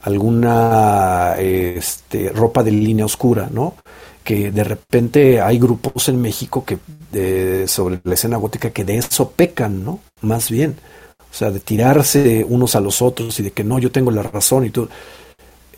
alguna 0.00 1.34
este, 1.38 2.30
ropa 2.30 2.62
de 2.62 2.70
línea 2.70 3.04
oscura, 3.04 3.48
¿no? 3.50 3.74
Que 4.22 4.50
de 4.50 4.64
repente 4.64 5.40
hay 5.40 5.58
grupos 5.58 6.08
en 6.08 6.20
México 6.20 6.64
que 6.64 6.78
sobre 7.66 8.00
la 8.02 8.14
escena 8.14 8.36
gótica 8.36 8.70
que 8.70 8.84
de 8.84 8.98
eso 8.98 9.30
pecan, 9.30 9.84
¿no? 9.84 10.00
Más 10.24 10.50
bien. 10.50 10.76
O 11.30 11.36
sea, 11.36 11.50
de 11.50 11.60
tirarse 11.60 12.46
unos 12.48 12.76
a 12.76 12.80
los 12.80 13.02
otros 13.02 13.38
y 13.40 13.42
de 13.42 13.50
que 13.50 13.64
no, 13.64 13.78
yo 13.78 13.90
tengo 13.90 14.10
la 14.10 14.22
razón 14.22 14.64
y 14.64 14.70
tú. 14.70 14.88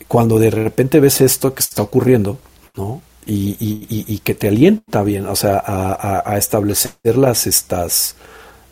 Cuando 0.07 0.39
de 0.39 0.51
repente 0.51 1.01
ves 1.01 1.21
esto 1.21 1.55
que 1.55 1.61
está 1.61 1.83
ocurriendo, 1.83 2.39
¿no? 2.77 3.01
Y, 3.27 3.57
y, 3.59 4.19
que 4.19 4.37
te 4.37 4.47
alienta 4.47 5.03
bien, 5.03 5.27
o 5.27 5.35
sea, 5.35 5.61
a, 5.67 6.37
establecer 6.37 7.17
las, 7.17 7.49
estas, 7.49 8.15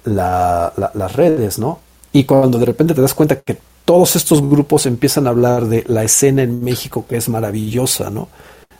las 0.04 1.12
redes, 1.16 1.58
¿no? 1.58 1.80
Y 2.12 2.22
cuando 2.22 2.58
de 2.58 2.66
repente 2.66 2.94
te 2.94 3.00
das 3.00 3.14
cuenta 3.14 3.40
que 3.40 3.56
todos 3.84 4.14
estos 4.14 4.40
grupos 4.48 4.86
empiezan 4.86 5.26
a 5.26 5.30
hablar 5.30 5.66
de 5.66 5.84
la 5.88 6.04
escena 6.04 6.42
en 6.42 6.62
México 6.62 7.04
que 7.08 7.16
es 7.16 7.28
maravillosa, 7.28 8.10
¿no? 8.10 8.28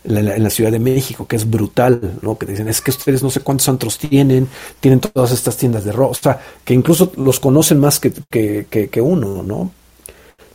En 0.04 0.42
la, 0.42 0.50
Ciudad 0.50 0.70
de 0.70 0.78
México, 0.78 1.26
que 1.26 1.36
es 1.36 1.48
brutal, 1.48 2.18
¿no? 2.20 2.36
Que 2.36 2.46
dicen, 2.46 2.68
es 2.68 2.80
que 2.80 2.90
ustedes 2.90 3.22
no 3.22 3.30
sé 3.30 3.40
cuántos 3.40 3.68
antros 3.68 3.98
tienen, 3.98 4.48
tienen 4.80 5.00
todas 5.00 5.32
estas 5.32 5.56
tiendas 5.56 5.84
de 5.84 5.92
ropa, 5.92 6.10
o 6.10 6.14
sea, 6.14 6.40
que 6.64 6.74
incluso 6.74 7.12
los 7.16 7.40
conocen 7.40 7.80
más 7.80 7.98
que, 7.98 8.12
que, 8.30 9.00
uno, 9.00 9.42
¿no? 9.42 9.70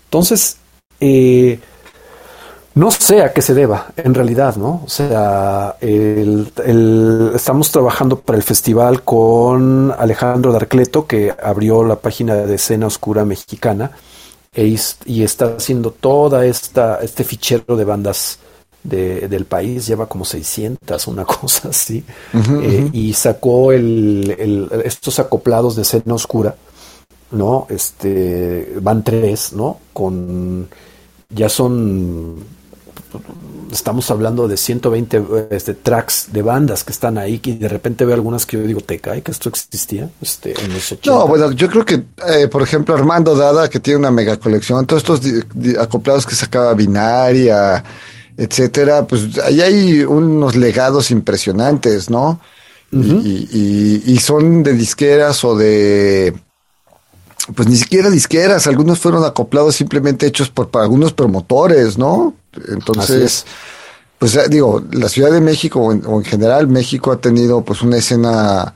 Entonces, 0.06 0.58
eh, 1.00 1.60
no 2.76 2.92
sé 2.92 3.24
a 3.24 3.34
qué 3.34 3.42
se 3.42 3.54
deba, 3.54 3.92
en 3.98 4.14
realidad, 4.14 4.56
¿no? 4.56 4.84
O 4.86 4.90
sea, 4.90 5.76
estamos 5.82 7.72
trabajando 7.72 8.20
para 8.20 8.38
el 8.38 8.44
festival 8.44 9.04
con 9.04 9.94
Alejandro 9.98 10.52
Darcleto, 10.52 11.08
que 11.08 11.34
abrió 11.42 11.84
la 11.84 11.96
página 11.96 12.36
de 12.36 12.56
escena 12.56 12.88
oscura 12.88 13.26
mexicana, 13.26 13.92
e 14.54 14.76
y 15.06 15.24
está 15.24 15.56
haciendo 15.58 15.92
toda 15.92 16.46
esta, 16.46 17.00
este 17.02 17.24
fichero 17.24 17.76
de 17.76 17.86
bandas 17.86 18.40
del 18.84 19.46
país, 19.46 19.88
lleva 19.88 20.08
como 20.08 20.26
600, 20.26 21.08
una 21.08 21.26
cosa 21.26 21.70
así, 21.70 22.04
eh, 22.34 22.90
y 22.94 23.14
sacó 23.14 23.72
el, 23.72 24.70
estos 24.84 25.20
acoplados 25.20 25.76
de 25.76 25.82
escena 25.82 26.14
oscura, 26.14 26.56
¿no? 27.32 27.68
Este, 27.70 28.74
van 28.82 29.04
tres, 29.04 29.54
¿no? 29.54 29.80
Con, 29.94 30.70
ya 31.30 31.50
son, 31.50 32.38
estamos 33.72 34.10
hablando 34.10 34.48
de 34.48 34.58
120 34.58 35.26
este, 35.52 35.74
tracks 35.74 36.30
de 36.32 36.42
bandas 36.42 36.84
que 36.84 36.94
están 36.94 37.18
ahí, 37.18 37.42
y 37.44 37.56
de 37.56 37.68
repente 37.68 38.06
veo 38.06 38.16
algunas 38.16 38.46
que 38.46 38.58
yo 38.58 38.64
digo, 38.64 38.82
te 38.82 39.00
cae 39.00 39.22
que 39.22 39.32
esto 39.32 39.50
existía, 39.50 40.10
este, 40.22 40.54
en 40.64 40.74
los 40.74 40.92
80. 40.92 41.12
No, 41.12 41.28
bueno, 41.28 41.52
yo 41.52 41.70
creo 41.70 41.84
que, 41.86 42.04
eh, 42.28 42.48
por 42.48 42.62
ejemplo, 42.62 42.96
Armando 42.96 43.36
Dada, 43.36 43.70
que 43.70 43.82
tiene 43.82 44.00
una 44.00 44.12
mega 44.12 44.38
colección, 44.38 44.86
todos 44.88 45.04
estos 45.04 45.22
acoplados 45.78 46.26
que 46.26 46.34
sacaba 46.34 46.74
Binaria, 46.74 47.84
etcétera, 48.40 49.06
pues 49.06 49.38
ahí 49.40 49.60
hay 49.60 50.00
unos 50.04 50.56
legados 50.56 51.12
impresionantes, 51.12 52.10
¿no? 52.10 52.40
y, 52.92 54.18
son 54.20 54.64
de 54.64 54.74
disqueras 54.74 55.44
o 55.44 55.56
de, 55.56 56.34
pues 57.54 57.68
ni 57.68 57.76
siquiera 57.76 58.10
disqueras, 58.10 58.66
algunos 58.66 58.98
fueron 59.00 59.26
acoplados 59.26 59.76
simplemente 59.76 60.26
hechos 60.26 60.50
por, 60.50 60.70
algunos 60.74 61.12
promotores, 61.12 61.98
¿no? 61.98 62.34
Entonces, 62.70 63.46
pues 64.18 64.36
eh, 64.38 64.46
digo, 64.50 64.84
la 64.92 65.10
Ciudad 65.10 65.32
de 65.32 65.42
México 65.42 65.82
o 65.82 65.92
en, 65.92 66.24
general 66.24 66.68
México 66.68 67.12
ha 67.12 67.20
tenido 67.20 67.62
pues 67.62 67.82
una 67.82 67.98
escena 67.98 68.74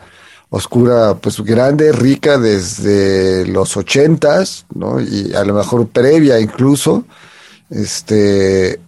oscura 0.49 1.15
pues 1.15 1.39
grande, 1.39 1.93
rica 1.93 2.37
desde 2.37 3.47
los 3.47 3.77
ochentas, 3.77 4.65
¿no? 4.75 4.99
Y 4.99 5.33
a 5.33 5.43
lo 5.45 5.53
mejor 5.53 5.87
previa 5.87 6.39
incluso, 6.39 7.05
este, 7.69 8.79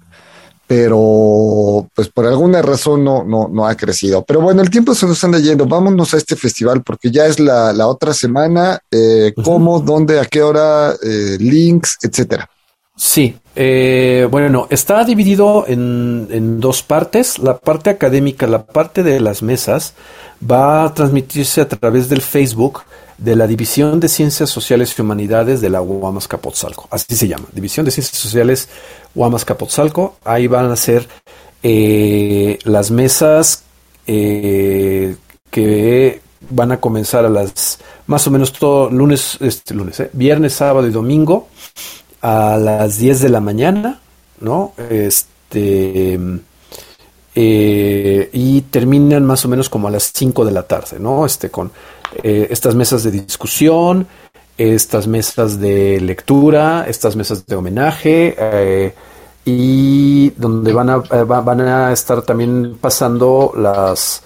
pero 0.68 1.88
pues 1.93 2.09
por 2.09 2.26
alguna 2.26 2.61
razón 2.61 3.03
no, 3.03 3.24
no, 3.24 3.47
no 3.47 3.68
ha 3.68 3.76
crecido. 3.76 4.24
Pero 4.24 4.41
bueno, 4.41 4.61
el 4.61 4.70
tiempo 4.70 4.95
se 4.95 5.05
nos 5.05 5.24
anda 5.24 5.39
yendo. 5.39 5.66
Vámonos 5.66 6.13
a 6.13 6.18
este 6.18 6.36
festival 6.36 6.82
porque 6.82 7.11
ya 7.11 7.26
es 7.28 7.39
la, 7.39 7.72
la 7.72 7.88
otra 7.88 8.13
semana. 8.13 8.80
Eh, 8.89 9.34
¿Cómo, 9.43 9.80
dónde, 9.80 10.20
a 10.20 10.26
qué 10.26 10.41
hora, 10.41 10.93
eh, 11.03 11.38
links, 11.39 11.97
etcétera? 12.01 12.49
Sí, 12.97 13.36
eh, 13.55 14.28
bueno, 14.32 14.68
está 14.70 15.03
dividido 15.03 15.66
en, 15.68 16.28
en, 16.32 16.59
dos 16.59 16.82
partes. 16.82 17.39
La 17.39 17.57
parte 17.57 17.89
académica, 17.89 18.47
la 18.47 18.66
parte 18.66 19.03
de 19.03 19.20
las 19.20 19.43
mesas, 19.43 19.93
va 20.49 20.86
a 20.86 20.93
transmitirse 20.93 21.61
a 21.61 21.68
través 21.68 22.09
del 22.09 22.22
Facebook 22.22 22.82
de 23.18 23.36
la 23.36 23.47
División 23.47 23.99
de 23.99 24.09
Ciencias 24.09 24.49
Sociales 24.49 24.93
y 24.97 25.01
Humanidades 25.01 25.61
de 25.61 25.70
la 25.70 25.82
UAMAS 25.82 26.28
Capotzalco. 26.28 26.88
Así 26.91 27.16
se 27.16 27.28
llama, 27.28 27.45
División 27.53 27.86
de 27.86 27.91
Ciencias 27.91 28.18
Sociales 28.18 28.68
UAMAS 29.13 29.45
Capotzalco. 29.45 30.18
Ahí 30.24 30.47
van 30.47 30.72
a 30.72 30.76
ser 30.76 31.07
eh, 31.63 32.59
las 32.63 32.91
mesas 32.91 33.63
eh, 34.05 35.16
que 35.49 36.22
van 36.49 36.72
a 36.72 36.80
comenzar 36.80 37.26
a 37.26 37.30
las 37.30 37.80
más 38.07 38.28
o 38.28 38.32
menos 38.32 38.53
todo 38.53 38.89
lunes, 38.91 39.38
este, 39.39 39.74
lunes, 39.74 39.99
eh, 39.99 40.09
viernes, 40.13 40.53
sábado 40.53 40.86
y 40.88 40.91
domingo 40.91 41.47
a 42.22 42.57
las 42.57 42.99
10 42.99 43.22
de 43.22 43.30
la 43.30 43.39
mañana, 43.39 43.99
¿no? 44.41 44.74
Este 44.89 46.20
y 47.38 48.61
terminan 48.61 49.26
más 49.26 49.43
o 49.43 49.49
menos 49.49 49.68
como 49.68 49.88
a 49.88 49.91
las 49.91 50.11
5 50.13 50.45
de 50.45 50.51
la 50.51 50.63
tarde, 50.63 50.99
¿no? 50.99 51.26
Este 51.26 51.49
con 51.49 51.72
eh, 52.23 52.47
estas 52.49 52.75
mesas 52.75 53.03
de 53.03 53.11
discusión, 53.11 54.07
estas 54.57 55.07
mesas 55.07 55.59
de 55.59 55.99
lectura, 55.99 56.85
estas 56.87 57.15
mesas 57.15 57.45
de 57.45 57.55
homenaje 57.55 58.35
eh, 58.37 58.93
y 59.43 60.29
donde 60.31 60.73
van 60.73 60.89
a, 60.89 61.03
eh, 61.11 61.23
van 61.23 61.61
a 61.61 61.91
estar 61.91 62.21
también 62.21 62.77
pasando 62.79 63.53
las, 63.55 64.23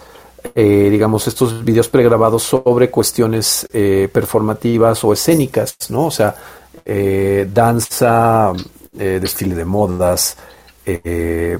digamos, 0.55 1.27
estos 1.27 1.63
videos 1.63 1.89
pregrabados 1.89 2.43
sobre 2.43 2.89
cuestiones 2.89 3.67
performativas 3.71 5.03
o 5.03 5.11
escénicas, 5.11 5.75
¿no? 5.89 6.05
O 6.05 6.11
sea, 6.11 6.35
danza, 7.53 8.53
desfile 8.93 9.55
de 9.55 9.65
modas, 9.65 10.37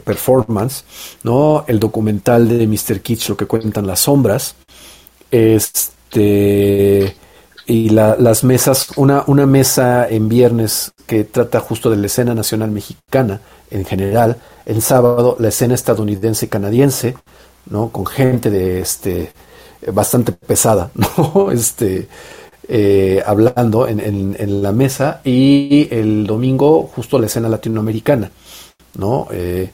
performance, 0.03 0.85
¿no? 1.23 1.65
El 1.67 1.79
documental 1.79 2.47
de 2.47 2.65
Mr. 2.67 3.01
Kitsch, 3.01 3.29
lo 3.29 3.37
que 3.37 3.45
cuentan 3.45 3.85
las 3.85 3.99
sombras, 3.99 4.55
este 5.29 5.98
este, 6.09 7.15
y 7.67 7.89
las 7.89 8.43
mesas, 8.43 8.87
una, 8.95 9.23
una 9.27 9.45
mesa 9.45 10.07
en 10.09 10.27
viernes 10.27 10.91
que 11.05 11.23
trata 11.23 11.59
justo 11.59 11.91
de 11.91 11.97
la 11.97 12.07
escena 12.07 12.33
nacional 12.33 12.71
mexicana 12.71 13.41
en 13.69 13.85
general, 13.85 14.37
el 14.65 14.81
sábado 14.81 15.35
la 15.39 15.49
escena 15.49 15.75
estadounidense 15.75 16.49
canadiense, 16.49 17.15
¿no? 17.67 17.89
Con 17.89 18.07
gente 18.07 18.49
de 18.49 18.79
este 18.79 19.31
bastante 19.93 20.31
pesada, 20.31 20.89
¿no? 20.95 21.51
Este 21.51 22.07
eh, 22.67 23.21
hablando 23.25 23.87
en, 23.87 23.99
en, 23.99 24.63
la 24.63 24.71
mesa 24.71 25.21
y 25.23 25.87
el 25.91 26.25
domingo 26.25 26.89
justo 26.95 27.19
la 27.19 27.27
escena 27.27 27.49
latinoamericana, 27.49 28.31
¿no? 28.97 29.27
Eh, 29.31 29.71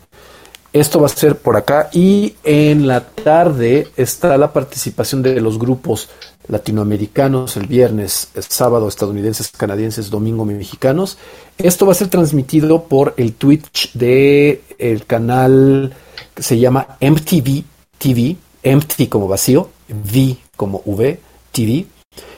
esto 0.75 0.99
va 0.99 1.05
a 1.05 1.09
ser 1.09 1.37
por 1.37 1.55
acá 1.55 1.89
y 1.93 2.35
en 2.43 2.85
la 2.85 2.99
tarde 2.99 3.87
está 3.95 4.37
la 4.37 4.51
participación 4.51 5.21
de 5.21 5.39
los 5.39 5.57
grupos 5.57 6.09
latinoamericanos 6.49 7.55
el 7.55 7.65
viernes, 7.65 8.27
sábado 8.49 8.89
estadounidenses, 8.89 9.51
canadienses, 9.51 10.09
domingo 10.09 10.43
mexicanos. 10.43 11.17
Esto 11.57 11.85
va 11.85 11.93
a 11.93 11.95
ser 11.95 12.09
transmitido 12.09 12.83
por 12.83 13.13
el 13.15 13.35
Twitch 13.35 13.93
de 13.93 14.63
el 14.77 15.05
canal 15.05 15.93
que 16.33 16.43
se 16.43 16.59
llama 16.59 16.97
MTV 16.99 17.63
TV, 17.97 18.35
empty 18.61 19.07
como 19.07 19.29
vacío, 19.29 19.69
V 19.87 20.35
como 20.57 20.81
V 20.83 21.17
TV, 21.53 21.85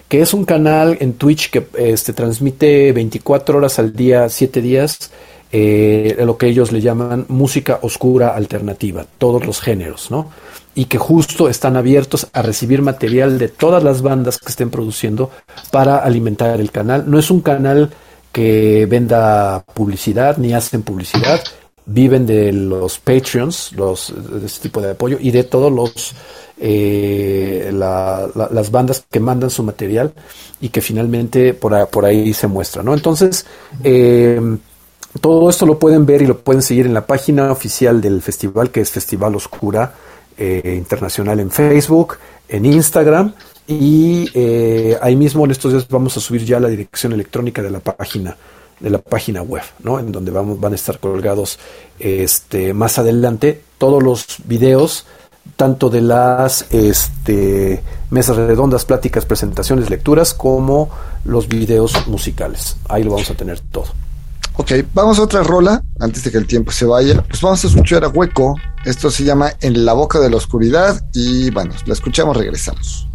que 0.08 0.22
es 0.22 0.36
un 0.36 0.46
canal 0.46 0.96
en 1.00 1.14
Twitch 1.14 1.50
que 1.50 1.66
este, 1.76 2.14
transmite 2.14 2.92
24 2.92 3.58
horas 3.58 3.80
al 3.80 3.94
día, 3.94 4.30
7 4.30 4.62
días 4.62 5.10
eh, 5.52 6.16
lo 6.26 6.38
que 6.38 6.48
ellos 6.48 6.72
le 6.72 6.82
llaman 6.82 7.26
música 7.30 7.80
oscura 7.82 8.30
alternativa, 8.30 9.06
todos 9.18 9.46
los 9.46 9.62
géneros, 9.62 10.12
¿no? 10.12 10.30
Y 10.76 10.86
que 10.86 10.98
justo 10.98 11.50
están 11.50 11.78
abiertos 11.78 12.28
a 12.34 12.42
recibir 12.42 12.82
material 12.82 13.38
de 13.40 13.48
todas 13.48 13.84
las 13.84 14.02
bandas 14.02 14.38
que 14.38 14.50
estén 14.50 14.70
produciendo 14.70 15.32
para 15.72 15.98
alimentar 15.98 16.60
el 16.60 16.72
canal. 16.72 17.06
No 17.08 17.18
es 17.18 17.32
un 17.32 17.42
canal 17.42 17.92
que 18.32 18.86
venda 18.86 19.64
publicidad 19.74 20.38
ni 20.38 20.54
hacen 20.54 20.84
publicidad, 20.84 21.42
viven 21.86 22.26
de 22.26 22.52
los 22.52 23.00
Patreons, 23.00 23.72
de 23.76 24.46
este 24.46 24.64
tipo 24.64 24.82
de 24.82 24.92
apoyo 24.92 25.18
y 25.20 25.32
de 25.32 25.44
todos 25.46 25.72
los 25.72 26.14
eh, 26.60 27.70
las 27.72 28.72
bandas 28.72 29.06
que 29.10 29.20
mandan 29.20 29.50
su 29.50 29.64
material 29.64 30.14
y 30.60 30.70
que 30.70 30.82
finalmente 30.82 31.54
por, 31.54 31.88
por 31.88 32.06
ahí 32.06 32.34
se 32.34 32.48
muestra, 32.48 32.84
¿no? 32.84 32.94
Entonces, 32.94 33.46
eh, 33.84 34.40
todo 35.20 35.50
esto 35.50 35.66
lo 35.66 35.80
pueden 35.80 36.06
ver 36.06 36.22
y 36.22 36.28
lo 36.28 36.40
pueden 36.40 36.62
seguir 36.62 36.86
en 36.86 36.94
la 36.94 37.06
página 37.06 37.52
oficial 37.52 38.02
del 38.02 38.22
festival, 38.22 38.72
que 38.72 38.82
es 38.82 38.92
Festival 38.92 39.36
Oscura 39.36 39.94
eh, 40.38 40.76
Internacional 40.78 41.40
en 41.40 41.52
Facebook, 41.52 42.18
en 42.48 42.66
Instagram. 42.66 43.34
Y 43.68 44.30
eh, 44.34 44.98
ahí 45.02 45.16
mismo 45.16 45.44
en 45.46 45.52
estos 45.52 45.74
días 45.74 45.88
vamos 45.90 46.16
a 46.16 46.20
subir 46.22 46.46
ya 46.46 46.60
la 46.60 46.70
dirección 46.70 47.12
electrónica 47.14 47.62
de 47.62 47.70
la 47.70 47.80
página 47.80 48.36
de 48.80 48.90
la 48.92 49.00
página 49.00 49.42
web, 49.42 49.64
¿no? 49.84 50.00
En 50.00 50.12
donde 50.12 50.32
vamos, 50.32 50.60
van 50.60 50.74
a 50.74 50.76
estar 50.76 51.00
colgados 51.00 51.58
este, 52.00 52.76
más 52.76 53.00
adelante 53.00 53.64
todos 53.80 54.04
los 54.04 54.38
videos, 54.46 55.06
tanto 55.56 55.90
de 55.90 56.02
las 56.02 56.72
este, 56.72 57.82
mesas 58.12 58.36
redondas, 58.36 58.86
pláticas, 58.86 59.26
presentaciones, 59.26 59.90
lecturas, 59.90 60.34
como 60.34 60.90
los 61.26 61.48
videos 61.48 62.08
musicales. 62.08 62.78
Ahí 62.88 63.04
lo 63.04 63.12
vamos 63.12 63.32
a 63.32 63.36
tener 63.36 63.60
todo. 63.60 63.88
Ok, 64.60 64.72
vamos 64.92 65.20
a 65.20 65.22
otra 65.22 65.44
rola 65.44 65.84
antes 66.00 66.24
de 66.24 66.32
que 66.32 66.38
el 66.40 66.48
tiempo 66.48 66.72
se 66.72 66.86
vaya. 66.86 67.22
Pues 67.22 67.42
vamos 67.42 67.64
a 67.64 67.68
escuchar 67.68 68.04
a 68.04 68.08
Hueco. 68.08 68.56
Esto 68.86 69.12
se 69.12 69.24
llama 69.24 69.52
En 69.62 69.86
la 69.86 69.94
boca 69.94 70.20
de 70.20 70.32
la 70.32 70.38
oscuridad 70.38 71.00
y 71.14 71.52
bueno, 71.52 71.76
la 71.86 71.94
escuchamos, 71.94 72.36
regresamos. 72.36 73.08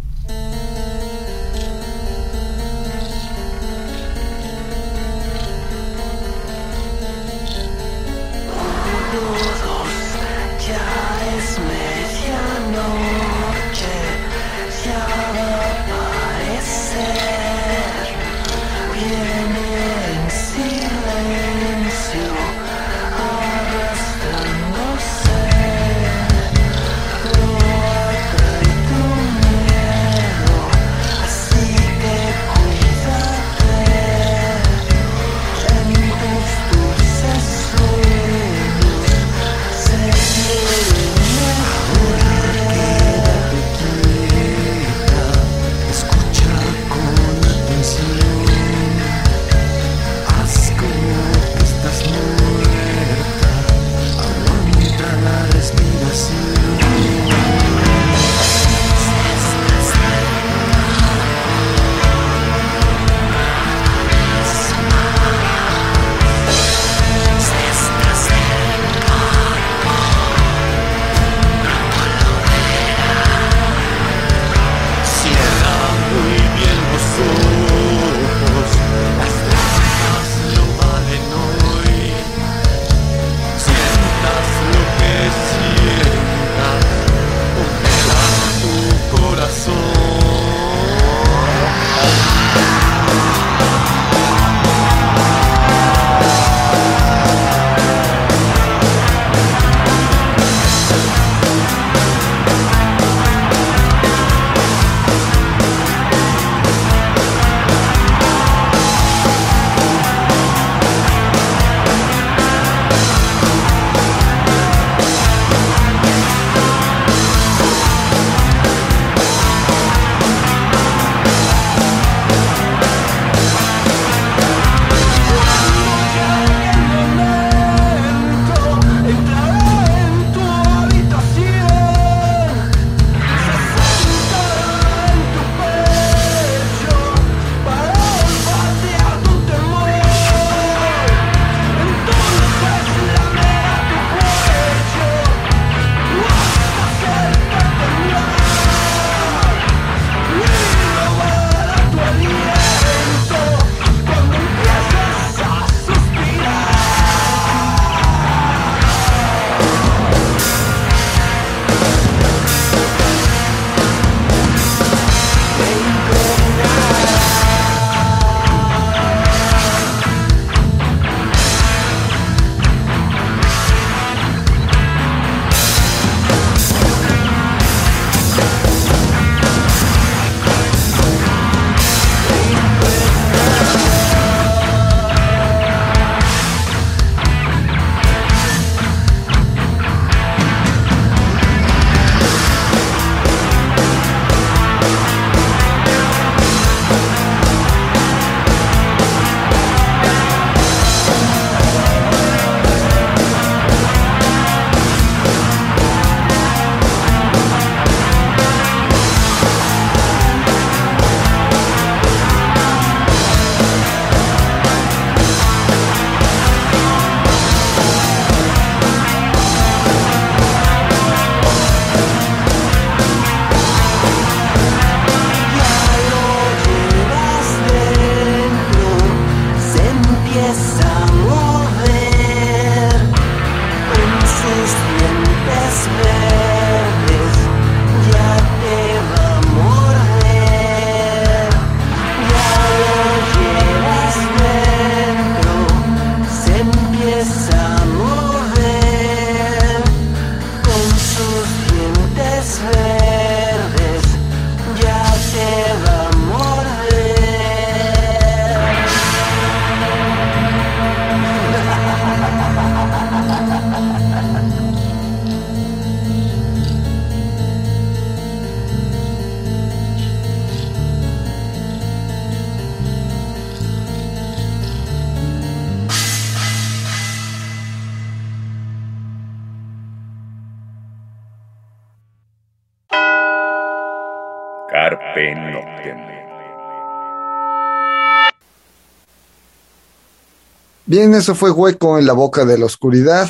Bien, 290.93 291.15
eso 291.15 291.33
fue 291.33 291.49
hueco 291.49 291.97
en 291.97 292.05
la 292.05 292.13
boca 292.13 292.45
de 292.45 292.55
la 292.55 292.67
oscuridad. 292.67 293.27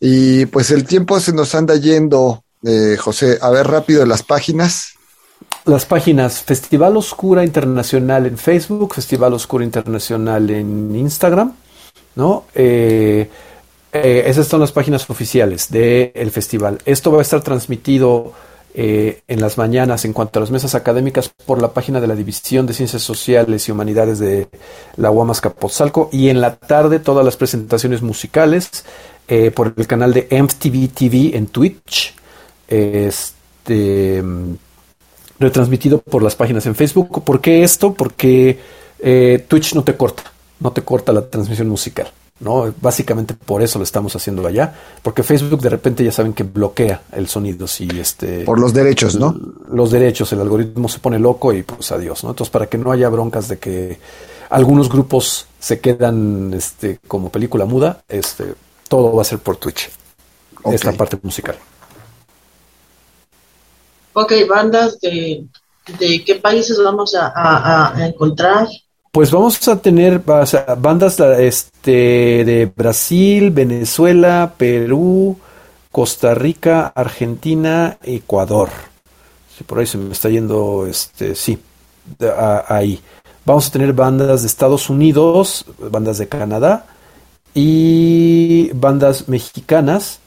Y 0.00 0.46
pues 0.46 0.70
el 0.70 0.86
tiempo 0.86 1.20
se 1.20 1.34
nos 1.34 1.54
anda 1.54 1.76
yendo, 1.76 2.44
eh, 2.64 2.96
José. 2.98 3.36
A 3.42 3.50
ver 3.50 3.66
rápido 3.66 4.06
las 4.06 4.22
páginas. 4.22 4.94
Las 5.66 5.84
páginas 5.84 6.40
Festival 6.40 6.96
Oscura 6.96 7.44
Internacional 7.44 8.24
en 8.24 8.38
Facebook, 8.38 8.94
Festival 8.94 9.34
Oscura 9.34 9.66
Internacional 9.66 10.48
en 10.48 10.96
Instagram, 10.96 11.52
¿no? 12.16 12.46
Eh, 12.54 13.28
eh, 13.92 14.24
esas 14.26 14.46
son 14.46 14.60
las 14.60 14.72
páginas 14.72 15.10
oficiales 15.10 15.70
del 15.70 16.30
festival. 16.30 16.78
Esto 16.86 17.12
va 17.12 17.18
a 17.18 17.22
estar 17.22 17.42
transmitido 17.42 18.32
eh, 18.76 19.22
en 19.28 19.40
las 19.40 19.56
mañanas 19.56 20.04
en 20.04 20.12
cuanto 20.12 20.38
a 20.38 20.40
las 20.40 20.50
mesas 20.50 20.74
académicas 20.74 21.30
por 21.46 21.62
la 21.62 21.72
página 21.72 22.00
de 22.00 22.08
la 22.08 22.16
División 22.16 22.66
de 22.66 22.74
Ciencias 22.74 23.02
Sociales 23.02 23.68
y 23.68 23.72
Humanidades 23.72 24.18
de 24.18 24.48
la 24.96 25.12
UAMAS 25.12 25.40
Capotzalco 25.40 26.08
y 26.10 26.28
en 26.28 26.40
la 26.40 26.56
tarde 26.56 26.98
todas 26.98 27.24
las 27.24 27.36
presentaciones 27.36 28.02
musicales 28.02 28.84
eh, 29.28 29.52
por 29.52 29.74
el 29.76 29.86
canal 29.86 30.12
de 30.12 30.26
MTV 30.28 30.88
TV 30.92 31.36
en 31.36 31.46
Twitch. 31.46 32.16
Este 32.66 34.24
retransmitido 35.38 36.00
por 36.00 36.22
las 36.22 36.34
páginas 36.34 36.66
en 36.66 36.74
Facebook. 36.74 37.22
¿Por 37.22 37.40
qué 37.40 37.62
esto? 37.62 37.94
Porque 37.94 38.58
Twitch 39.46 39.74
no 39.74 39.84
te 39.84 39.96
corta, 39.96 40.24
no 40.60 40.72
te 40.72 40.82
corta 40.82 41.12
la 41.12 41.28
transmisión 41.28 41.68
musical. 41.68 42.10
¿No? 42.40 42.72
Básicamente 42.80 43.34
por 43.34 43.62
eso 43.62 43.78
lo 43.78 43.84
estamos 43.84 44.16
haciendo 44.16 44.46
allá, 44.46 44.74
porque 45.02 45.22
Facebook 45.22 45.60
de 45.60 45.70
repente 45.70 46.04
ya 46.04 46.10
saben 46.10 46.32
que 46.32 46.42
bloquea 46.42 47.02
el 47.12 47.28
sonido 47.28 47.66
si 47.66 47.88
este 47.98 48.44
por 48.44 48.58
los 48.58 48.74
derechos, 48.74 49.16
¿no? 49.16 49.38
Los 49.70 49.90
derechos, 49.90 50.32
el 50.32 50.40
algoritmo 50.40 50.88
se 50.88 50.98
pone 50.98 51.18
loco 51.18 51.52
y 51.52 51.62
pues 51.62 51.92
adiós, 51.92 52.24
¿no? 52.24 52.30
Entonces 52.30 52.50
para 52.50 52.66
que 52.66 52.78
no 52.78 52.90
haya 52.90 53.08
broncas 53.08 53.48
de 53.48 53.58
que 53.58 53.98
algunos 54.50 54.88
grupos 54.88 55.46
se 55.60 55.80
quedan 55.80 56.52
este 56.54 56.98
como 57.06 57.30
película 57.30 57.64
muda, 57.66 58.02
este 58.08 58.54
todo 58.88 59.14
va 59.14 59.22
a 59.22 59.24
ser 59.24 59.38
por 59.38 59.56
Twitch. 59.56 59.90
Esta 60.64 60.92
parte 60.92 61.18
musical. 61.22 61.56
Ok, 64.14 64.32
bandas 64.48 64.98
de, 65.00 65.44
de 65.98 66.24
qué 66.24 66.36
países 66.36 66.82
vamos 66.82 67.14
a 67.14 67.94
encontrar. 67.98 68.66
Pues 69.14 69.30
vamos 69.30 69.68
a 69.68 69.80
tener 69.80 70.24
bandas 70.24 71.20
este, 71.20 72.44
de 72.44 72.72
Brasil, 72.74 73.52
Venezuela, 73.52 74.54
Perú, 74.56 75.38
Costa 75.92 76.34
Rica, 76.34 76.92
Argentina, 76.92 77.96
Ecuador. 78.02 78.70
Si 79.56 79.62
por 79.62 79.78
ahí 79.78 79.86
se 79.86 79.98
me 79.98 80.12
está 80.12 80.30
yendo, 80.30 80.84
este, 80.90 81.36
sí, 81.36 81.56
ahí. 82.66 83.00
Vamos 83.44 83.68
a 83.68 83.70
tener 83.70 83.92
bandas 83.92 84.40
de 84.40 84.48
Estados 84.48 84.90
Unidos, 84.90 85.64
bandas 85.78 86.18
de 86.18 86.26
Canadá 86.26 86.86
y 87.54 88.72
bandas 88.72 89.28
mexicanas. 89.28 90.18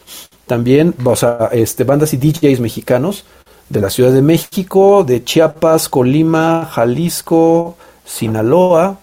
También, 0.45 0.95
o 1.03 1.15
sea, 1.17 1.49
este, 1.51 1.83
bandas 1.83 2.13
y 2.13 2.17
DJs 2.17 2.61
mexicanos 2.61 3.25
de 3.67 3.81
la 3.81 3.89
Ciudad 3.89 4.13
de 4.13 4.21
México, 4.21 5.03
de 5.03 5.25
Chiapas, 5.25 5.89
Colima, 5.89 6.69
Jalisco, 6.71 7.75
Sinaloa, 8.07 8.99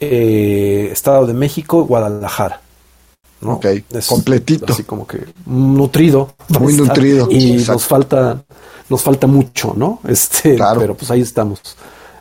eh, 0.00 0.90
Estado 0.92 1.26
de 1.26 1.34
México, 1.34 1.84
Guadalajara. 1.84 2.60
¿no? 3.40 3.54
Ok, 3.54 3.66
completito. 4.08 4.72
Así 4.72 4.84
como 4.84 5.06
que 5.06 5.24
nutrido. 5.46 6.34
Muy 6.60 6.74
nutrido. 6.74 7.28
Y 7.30 7.54
nos 7.66 7.86
falta, 7.86 8.42
nos 8.88 9.02
falta 9.02 9.26
mucho, 9.26 9.74
¿no? 9.76 10.00
Este, 10.08 10.58
pero 10.78 10.94
pues 10.94 11.10
ahí 11.10 11.20
estamos. 11.20 11.60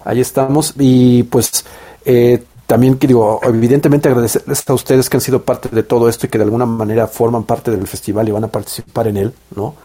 Ahí 0.04 0.20
estamos. 0.20 0.74
Y 0.78 1.24
pues 1.24 1.66
eh, 2.06 2.44
también 2.68 2.98
digo, 3.00 3.40
evidentemente 3.44 4.10
agradecerles 4.10 4.64
a 4.68 4.74
ustedes 4.74 5.10
que 5.10 5.18
han 5.18 5.22
sido 5.22 5.44
parte 5.44 5.70
de 5.70 5.84
todo 5.84 6.08
esto 6.08 6.26
y 6.26 6.30
que 6.30 6.38
de 6.38 6.46
alguna 6.46 6.66
manera 6.66 7.08
forman 7.08 7.44
parte 7.44 7.72
del 7.72 7.88
festival 7.88 8.28
y 8.28 8.32
van 8.32 8.46
a 8.46 8.48
participar 8.48 9.08
en 9.08 9.18
él, 9.18 9.34
¿no? 9.56 9.76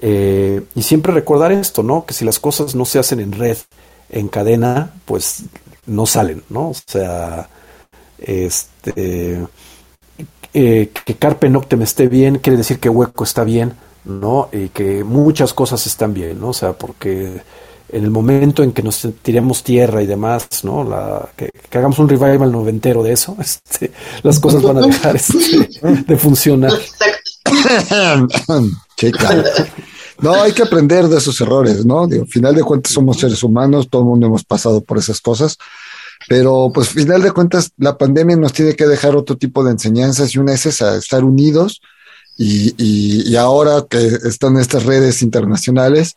Eh, 0.00 0.62
y 0.74 0.82
siempre 0.82 1.12
recordar 1.12 1.52
esto, 1.52 1.82
¿no? 1.82 2.04
Que 2.04 2.14
si 2.14 2.24
las 2.24 2.40
cosas 2.40 2.74
no 2.74 2.84
se 2.84 2.98
hacen 2.98 3.20
en 3.20 3.32
red, 3.32 3.56
en 4.10 4.28
cadena, 4.28 4.92
pues 5.04 5.44
no 5.86 6.06
salen, 6.06 6.42
¿no? 6.48 6.70
O 6.70 6.74
sea, 6.74 7.48
este, 8.18 9.46
eh, 10.54 10.90
que 11.04 11.14
Carpe 11.16 11.48
Noctem 11.48 11.82
esté 11.82 12.08
bien, 12.08 12.38
quiere 12.38 12.56
decir 12.56 12.78
que 12.78 12.88
Hueco 12.88 13.24
está 13.24 13.44
bien, 13.44 13.74
¿no? 14.04 14.48
Y 14.52 14.68
que 14.68 15.04
muchas 15.04 15.54
cosas 15.54 15.86
están 15.86 16.14
bien, 16.14 16.40
¿no? 16.40 16.48
O 16.50 16.54
sea, 16.54 16.72
porque 16.72 17.42
en 17.88 18.04
el 18.04 18.10
momento 18.10 18.62
en 18.62 18.72
que 18.72 18.82
nos 18.82 19.06
tiremos 19.22 19.62
tierra 19.62 20.02
y 20.02 20.06
demás, 20.06 20.48
¿no? 20.62 20.84
La, 20.84 21.28
que, 21.36 21.50
hagamos 21.72 21.98
un 21.98 22.08
revival 22.08 22.50
noventero 22.50 23.02
de 23.02 23.12
eso, 23.12 23.36
este, 23.40 23.92
las 24.22 24.40
cosas 24.40 24.62
van 24.62 24.78
a 24.78 24.86
dejar 24.86 25.16
este, 25.16 25.68
de 26.06 26.16
funcionar. 26.16 26.72
No, 30.22 30.40
hay 30.40 30.52
que 30.52 30.62
aprender 30.62 31.08
de 31.08 31.18
esos 31.18 31.40
errores, 31.40 31.84
¿no? 31.84 32.06
Digo, 32.06 32.24
final 32.26 32.54
de 32.54 32.62
cuentas 32.62 32.92
somos 32.92 33.18
seres 33.18 33.42
humanos, 33.42 33.88
todo 33.90 34.02
el 34.02 34.08
mundo 34.08 34.28
hemos 34.28 34.44
pasado 34.44 34.80
por 34.80 34.98
esas 34.98 35.20
cosas, 35.20 35.58
pero 36.28 36.70
pues 36.72 36.90
final 36.90 37.20
de 37.22 37.32
cuentas 37.32 37.72
la 37.76 37.98
pandemia 37.98 38.36
nos 38.36 38.52
tiene 38.52 38.76
que 38.76 38.86
dejar 38.86 39.16
otro 39.16 39.36
tipo 39.36 39.64
de 39.64 39.72
enseñanzas 39.72 40.34
y 40.34 40.38
una 40.38 40.54
es 40.54 40.66
esa, 40.66 40.96
estar 40.96 41.24
unidos 41.24 41.80
y, 42.38 42.74
y, 42.78 43.36
ahora 43.36 43.84
que 43.88 43.98
están 43.98 44.56
estas 44.56 44.84
redes 44.84 45.22
internacionales, 45.22 46.16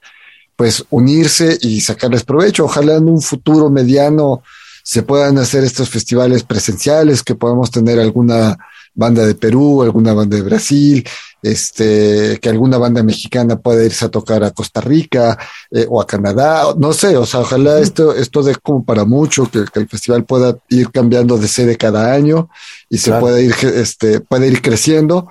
pues 0.56 0.86
unirse 0.90 1.58
y 1.62 1.82
sacarles 1.82 2.24
provecho. 2.24 2.66
Ojalá 2.66 2.96
en 2.96 3.10
un 3.10 3.22
futuro 3.22 3.70
mediano 3.70 4.42
se 4.84 5.04
puedan 5.04 5.38
hacer 5.40 5.64
estos 5.64 5.90
festivales 5.90 6.44
presenciales, 6.44 7.24
que 7.24 7.36
podamos 7.36 7.72
tener 7.72 8.00
alguna 8.00 8.58
banda 8.94 9.26
de 9.26 9.36
Perú, 9.36 9.84
alguna 9.84 10.14
banda 10.14 10.38
de 10.38 10.44
Brasil, 10.44 11.06
este, 11.46 12.40
que 12.42 12.50
alguna 12.50 12.80
banda 12.80 13.04
mexicana 13.04 13.58
pueda 13.58 13.86
irse 13.86 14.06
a 14.06 14.10
tocar 14.10 14.44
a 14.44 14.50
Costa 14.50 14.82
Rica 14.82 15.38
eh, 15.70 15.86
o 15.88 16.02
a 16.02 16.08
Canadá, 16.08 16.74
no 16.76 16.92
sé, 16.92 17.16
o 17.18 17.26
sea, 17.26 17.42
ojalá 17.42 17.80
esto, 17.80 18.16
esto 18.16 18.42
dé 18.42 18.56
como 18.56 18.84
para 18.84 19.06
mucho, 19.06 19.50
que, 19.52 19.60
el 19.76 19.88
festival 19.88 20.26
pueda 20.26 20.58
ir 20.70 20.90
cambiando 20.90 21.38
de 21.38 21.48
sede 21.48 21.78
cada 21.78 22.12
año 22.14 22.50
y 22.90 22.98
se 22.98 23.12
pueda 23.20 23.40
ir, 23.40 23.54
este, 23.62 24.22
puede 24.22 24.48
ir 24.48 24.64
creciendo, 24.64 25.28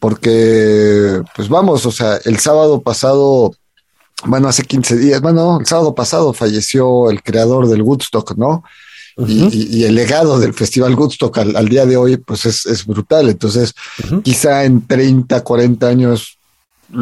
porque, 0.00 1.20
pues 1.36 1.50
vamos, 1.50 1.84
o 1.84 1.92
sea, 1.92 2.18
el 2.24 2.38
sábado 2.38 2.80
pasado, 2.80 3.54
bueno, 4.24 4.48
hace 4.48 4.62
15 4.62 4.96
días, 4.96 5.20
bueno, 5.20 5.58
el 5.60 5.66
sábado 5.66 5.94
pasado 5.94 6.32
falleció 6.32 7.10
el 7.10 7.22
creador 7.22 7.68
del 7.68 7.82
Woodstock, 7.82 8.36
¿no? 8.38 8.64
Y, 9.26 9.84
el 9.84 9.94
legado 9.96 10.38
del 10.38 10.54
Festival 10.54 10.94
Woodstock 10.94 11.38
al, 11.38 11.68
día 11.68 11.86
de 11.86 11.96
hoy, 11.96 12.18
pues 12.18 12.46
es, 12.46 12.86
brutal. 12.86 13.28
Entonces, 13.28 13.74
quizá 14.22 14.64
en 14.64 14.86
30, 14.86 15.42
40 15.42 15.88
años 15.88 16.38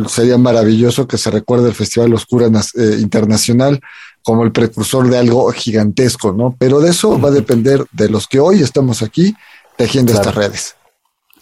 sería 0.09 0.39
maravilloso 0.39 1.07
que 1.07 1.19
se 1.19 1.31
recuerde 1.31 1.69
el 1.69 1.75
Festival 1.75 2.13
Oscura 2.15 2.47
eh, 2.47 2.97
Internacional 3.01 3.81
como 4.23 4.43
el 4.43 4.51
precursor 4.51 5.09
de 5.09 5.19
algo 5.19 5.51
gigantesco, 5.53 6.33
¿no? 6.33 6.57
Pero 6.59 6.81
de 6.81 6.91
eso 6.91 7.21
va 7.21 7.29
a 7.29 7.33
depender 7.33 7.87
de 7.93 8.09
los 8.09 8.27
que 8.27 8.41
hoy 8.41 8.63
estamos 8.63 9.03
aquí 9.03 9.37
tejiendo 9.77 10.13
estas 10.13 10.35
redes. 10.35 10.75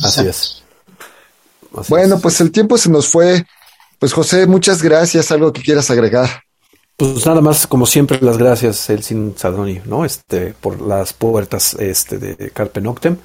Así 0.01 0.27
es. 0.27 0.63
bueno, 1.89 2.19
pues 2.19 2.41
el 2.41 2.51
tiempo 2.51 2.77
se 2.77 2.91
nos 2.91 3.09
fue. 3.09 3.47
Pues 3.99 4.13
José, 4.13 4.47
muchas 4.47 4.83
gracias. 4.83 5.31
¿Algo 5.31 5.53
que 5.53 5.63
quieras 5.63 5.91
agregar? 5.91 6.44
Pues 6.97 7.27
nada 7.27 7.41
más, 7.41 7.67
como 7.67 7.87
siempre, 7.87 8.21
las 8.21 8.39
gracias, 8.39 8.89
Elsin 8.89 9.35
Sardoni, 9.37 9.81
¿no? 9.85 10.05
Este, 10.05 10.55
por 10.55 10.81
las 10.81 11.13
puertas 11.13 11.75
este, 11.75 12.19
de 12.19 12.51
Carpe 12.51 12.81
Noctem, 12.81 13.17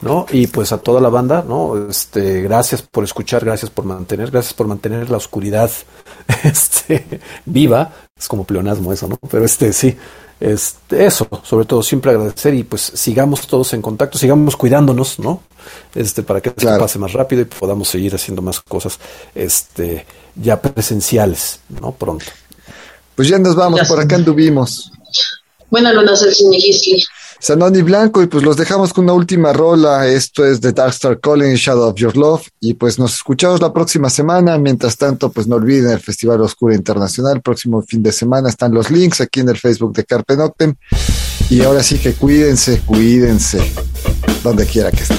¿no? 0.00 0.24
Y 0.30 0.46
pues 0.46 0.72
a 0.72 0.78
toda 0.78 0.98
la 1.02 1.10
banda, 1.10 1.44
¿no? 1.46 1.88
Este, 1.90 2.40
gracias 2.40 2.80
por 2.80 3.04
escuchar, 3.04 3.44
gracias 3.44 3.70
por 3.70 3.84
mantener, 3.84 4.30
gracias 4.30 4.54
por 4.54 4.66
mantener 4.66 5.10
la 5.10 5.18
oscuridad, 5.18 5.70
este, 6.44 7.20
viva. 7.44 7.92
Es 8.16 8.28
como 8.28 8.44
pleonasmo 8.44 8.94
eso, 8.94 9.06
¿no? 9.08 9.18
Pero 9.30 9.44
este, 9.44 9.74
sí, 9.74 9.94
este, 10.40 11.04
eso, 11.04 11.28
sobre 11.42 11.66
todo, 11.66 11.82
siempre 11.82 12.12
agradecer 12.12 12.54
y 12.54 12.64
pues 12.64 12.80
sigamos 12.80 13.46
todos 13.46 13.74
en 13.74 13.82
contacto, 13.82 14.16
sigamos 14.16 14.56
cuidándonos, 14.56 15.18
¿no? 15.18 15.42
Este, 15.94 16.22
para 16.22 16.40
que 16.40 16.48
esto 16.48 16.66
pase 16.78 16.98
más 16.98 17.12
rápido 17.12 17.42
y 17.42 17.44
podamos 17.44 17.88
seguir 17.88 18.14
haciendo 18.14 18.40
más 18.40 18.60
cosas, 18.62 18.98
este, 19.34 20.06
ya 20.34 20.62
presenciales, 20.62 21.60
¿no? 21.68 21.92
Pronto. 21.92 22.24
Pues 23.18 23.26
ya 23.26 23.38
nos 23.40 23.56
vamos, 23.56 23.80
por 23.88 23.98
acá 23.98 24.14
anduvimos. 24.14 24.92
Buenas 25.72 25.92
noches, 25.92 26.40
el 26.40 26.54
Gisli. 26.54 27.02
Sanoni 27.40 27.82
Blanco, 27.82 28.22
y 28.22 28.28
pues 28.28 28.44
los 28.44 28.56
dejamos 28.56 28.92
con 28.92 29.06
una 29.06 29.14
última 29.14 29.52
rola. 29.52 30.06
Esto 30.06 30.46
es 30.46 30.60
The 30.60 30.70
Dark 30.70 30.92
Star 30.92 31.18
Calling, 31.18 31.56
Shadow 31.56 31.88
of 31.88 31.96
Your 31.96 32.16
Love. 32.16 32.46
Y 32.60 32.74
pues 32.74 32.96
nos 32.96 33.14
escuchamos 33.14 33.60
la 33.60 33.72
próxima 33.72 34.08
semana. 34.08 34.56
Mientras 34.56 34.96
tanto, 34.96 35.32
pues 35.32 35.48
no 35.48 35.56
olviden 35.56 35.90
el 35.90 35.98
Festival 35.98 36.40
Oscura 36.42 36.76
Internacional. 36.76 37.42
Próximo 37.42 37.82
fin 37.82 38.04
de 38.04 38.12
semana 38.12 38.50
están 38.50 38.72
los 38.72 38.88
links 38.88 39.20
aquí 39.20 39.40
en 39.40 39.48
el 39.48 39.58
Facebook 39.58 39.94
de 39.94 40.04
Carpe 40.04 40.36
Noctem. 40.36 40.76
Y 41.50 41.62
ahora 41.62 41.82
sí 41.82 41.98
que 41.98 42.12
cuídense, 42.12 42.82
cuídense, 42.86 43.58
donde 44.44 44.64
quiera 44.64 44.92
que 44.92 45.02
estén. 45.02 45.18